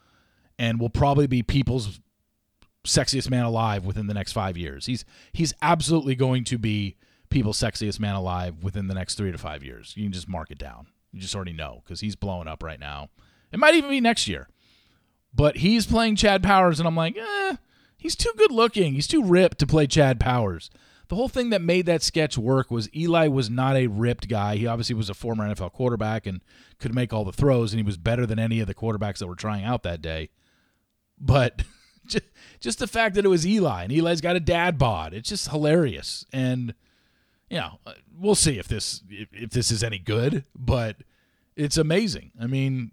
and 0.58 0.80
will 0.80 0.90
probably 0.90 1.28
be 1.28 1.42
people's 1.42 2.00
sexiest 2.84 3.30
man 3.30 3.44
alive 3.44 3.84
within 3.84 4.08
the 4.08 4.14
next 4.14 4.32
five 4.32 4.56
years. 4.56 4.86
He's 4.86 5.04
he's 5.32 5.54
absolutely 5.62 6.16
going 6.16 6.42
to 6.44 6.58
be 6.58 6.96
people's 7.30 7.58
sexiest 7.58 8.00
man 8.00 8.16
alive 8.16 8.62
within 8.62 8.88
the 8.88 8.94
next 8.94 9.14
three 9.14 9.30
to 9.30 9.38
five 9.38 9.62
years. 9.62 9.94
You 9.96 10.04
can 10.04 10.12
just 10.12 10.28
mark 10.28 10.50
it 10.50 10.58
down. 10.58 10.88
You 11.12 11.20
just 11.20 11.34
already 11.34 11.52
know 11.52 11.82
because 11.84 12.00
he's 12.00 12.16
blowing 12.16 12.48
up 12.48 12.62
right 12.62 12.80
now. 12.80 13.10
It 13.52 13.58
might 13.58 13.74
even 13.74 13.90
be 13.90 14.00
next 14.00 14.26
year. 14.26 14.48
But 15.34 15.58
he's 15.58 15.86
playing 15.86 16.16
Chad 16.16 16.42
Powers, 16.42 16.78
and 16.78 16.86
I'm 16.86 16.96
like, 16.96 17.16
eh, 17.16 17.56
he's 17.96 18.16
too 18.16 18.32
good 18.36 18.50
looking. 18.50 18.94
He's 18.94 19.06
too 19.06 19.22
ripped 19.22 19.58
to 19.58 19.66
play 19.66 19.86
Chad 19.86 20.20
Powers. 20.20 20.70
The 21.08 21.16
whole 21.16 21.28
thing 21.28 21.50
that 21.50 21.60
made 21.60 21.86
that 21.86 22.02
sketch 22.02 22.38
work 22.38 22.70
was 22.70 22.94
Eli 22.94 23.28
was 23.28 23.50
not 23.50 23.76
a 23.76 23.86
ripped 23.86 24.28
guy. 24.28 24.56
He 24.56 24.66
obviously 24.66 24.94
was 24.94 25.10
a 25.10 25.14
former 25.14 25.44
NFL 25.44 25.72
quarterback 25.72 26.26
and 26.26 26.40
could 26.78 26.94
make 26.94 27.12
all 27.12 27.24
the 27.24 27.32
throws, 27.32 27.72
and 27.72 27.78
he 27.78 27.84
was 27.84 27.98
better 27.98 28.24
than 28.26 28.38
any 28.38 28.60
of 28.60 28.66
the 28.66 28.74
quarterbacks 28.74 29.18
that 29.18 29.26
were 29.26 29.34
trying 29.34 29.64
out 29.64 29.82
that 29.82 30.00
day. 30.02 30.30
But 31.18 31.64
just, 32.06 32.24
just 32.60 32.78
the 32.78 32.86
fact 32.86 33.14
that 33.14 33.24
it 33.24 33.28
was 33.28 33.46
Eli 33.46 33.84
and 33.84 33.92
Eli's 33.92 34.20
got 34.20 34.36
a 34.36 34.40
dad 34.40 34.78
bod. 34.78 35.12
It's 35.12 35.28
just 35.28 35.50
hilarious. 35.50 36.24
And 36.32 36.74
you 37.52 37.58
know, 37.58 37.78
uh, 37.86 37.92
we'll 38.18 38.34
see 38.34 38.58
if 38.58 38.66
this 38.66 39.02
if, 39.10 39.28
if 39.30 39.50
this 39.50 39.70
is 39.70 39.84
any 39.84 39.98
good, 39.98 40.44
but 40.56 40.96
it's 41.54 41.76
amazing. 41.76 42.32
I 42.40 42.46
mean, 42.46 42.92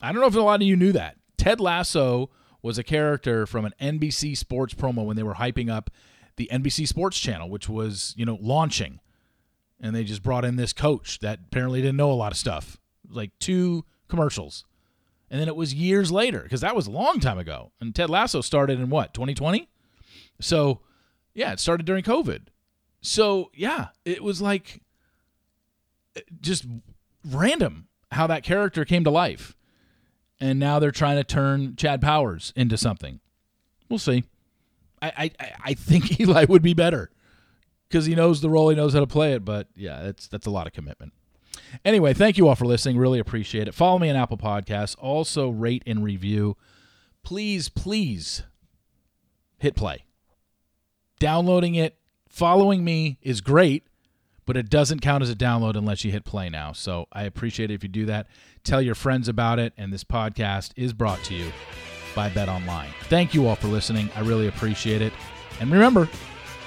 I 0.00 0.10
don't 0.10 0.22
know 0.22 0.26
if 0.26 0.34
a 0.34 0.40
lot 0.40 0.62
of 0.62 0.66
you 0.66 0.76
knew 0.76 0.92
that. 0.92 1.16
Ted 1.36 1.60
Lasso 1.60 2.30
was 2.62 2.78
a 2.78 2.82
character 2.82 3.46
from 3.46 3.66
an 3.66 3.74
NBC 3.78 4.34
Sports 4.34 4.72
promo 4.72 5.04
when 5.04 5.16
they 5.16 5.22
were 5.22 5.34
hyping 5.34 5.70
up 5.70 5.90
the 6.36 6.48
NBC 6.50 6.88
Sports 6.88 7.20
channel, 7.20 7.50
which 7.50 7.68
was, 7.68 8.14
you 8.16 8.24
know, 8.24 8.38
launching. 8.40 9.00
And 9.78 9.94
they 9.94 10.04
just 10.04 10.22
brought 10.22 10.44
in 10.46 10.56
this 10.56 10.72
coach 10.72 11.18
that 11.18 11.40
apparently 11.48 11.82
didn't 11.82 11.98
know 11.98 12.10
a 12.10 12.14
lot 12.14 12.32
of 12.32 12.38
stuff. 12.38 12.78
Like 13.10 13.38
two 13.38 13.84
commercials. 14.08 14.64
And 15.30 15.38
then 15.38 15.48
it 15.48 15.56
was 15.56 15.74
years 15.74 16.10
later 16.10 16.40
because 16.40 16.62
that 16.62 16.74
was 16.74 16.86
a 16.86 16.90
long 16.90 17.20
time 17.20 17.38
ago. 17.38 17.72
And 17.78 17.94
Ted 17.94 18.08
Lasso 18.08 18.40
started 18.40 18.80
in 18.80 18.88
what, 18.88 19.12
2020? 19.12 19.68
So, 20.40 20.80
yeah, 21.34 21.52
it 21.52 21.60
started 21.60 21.84
during 21.84 22.04
COVID. 22.04 22.46
So, 23.00 23.50
yeah, 23.54 23.88
it 24.04 24.22
was 24.22 24.42
like 24.42 24.82
uh, 26.16 26.20
just 26.40 26.66
random. 27.24 27.88
how 28.12 28.26
that 28.26 28.42
character 28.42 28.84
came 28.84 29.04
to 29.04 29.10
life. 29.10 29.54
And 30.40 30.58
now 30.58 30.78
they're 30.78 30.90
trying 30.90 31.16
to 31.16 31.24
turn 31.24 31.74
Chad 31.76 32.00
Powers 32.00 32.52
into 32.54 32.76
something. 32.76 33.20
We'll 33.88 33.98
see. 33.98 34.24
I, 35.02 35.30
I, 35.40 35.52
I 35.64 35.74
think 35.74 36.20
Eli 36.20 36.46
would 36.48 36.62
be 36.62 36.74
better 36.74 37.10
because 37.88 38.06
he 38.06 38.14
knows 38.14 38.40
the 38.40 38.50
role, 38.50 38.68
he 38.68 38.76
knows 38.76 38.94
how 38.94 39.00
to 39.00 39.06
play 39.06 39.32
it. 39.32 39.44
But 39.44 39.68
yeah, 39.74 40.02
that's 40.02 40.28
that's 40.28 40.46
a 40.46 40.50
lot 40.50 40.66
of 40.66 40.72
commitment. 40.72 41.12
Anyway, 41.84 42.14
thank 42.14 42.38
you 42.38 42.48
all 42.48 42.54
for 42.54 42.66
listening. 42.66 42.96
Really 42.98 43.18
appreciate 43.18 43.68
it. 43.68 43.74
Follow 43.74 43.98
me 43.98 44.08
on 44.10 44.16
Apple 44.16 44.38
Podcasts. 44.38 44.96
Also, 44.98 45.50
rate 45.50 45.82
and 45.86 46.02
review. 46.04 46.56
Please, 47.22 47.68
please 47.68 48.42
hit 49.58 49.74
play. 49.74 50.04
Downloading 51.18 51.74
it, 51.74 51.96
following 52.38 52.84
me 52.84 53.18
is 53.20 53.40
great, 53.40 53.84
but 54.46 54.56
it 54.56 54.70
doesn't 54.70 55.00
count 55.00 55.24
as 55.24 55.30
a 55.30 55.34
download 55.34 55.76
unless 55.76 56.04
you 56.04 56.12
hit 56.12 56.24
play 56.24 56.48
now. 56.48 56.72
So 56.72 57.08
I 57.12 57.24
appreciate 57.24 57.72
it 57.72 57.74
if 57.74 57.82
you 57.82 57.88
do 57.88 58.06
that. 58.06 58.28
Tell 58.62 58.80
your 58.80 58.94
friends 58.94 59.28
about 59.28 59.58
it. 59.58 59.72
And 59.76 59.92
this 59.92 60.04
podcast 60.04 60.70
is 60.76 60.92
brought 60.92 61.22
to 61.24 61.34
you 61.34 61.50
by 62.14 62.28
Bet 62.30 62.48
Online. 62.48 62.90
Thank 63.08 63.34
you 63.34 63.48
all 63.48 63.56
for 63.56 63.66
listening. 63.66 64.08
I 64.14 64.20
really 64.20 64.46
appreciate 64.46 65.02
it. 65.02 65.12
And 65.58 65.72
remember, 65.72 66.08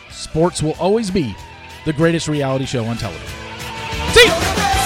sports 0.10 0.62
will 0.62 0.76
always 0.78 1.10
be 1.10 1.34
the 1.86 1.94
greatest 1.94 2.28
reality 2.28 2.66
show 2.66 2.84
on 2.84 2.98
television. 2.98 3.38
See 4.12 4.26
you! 4.26 4.81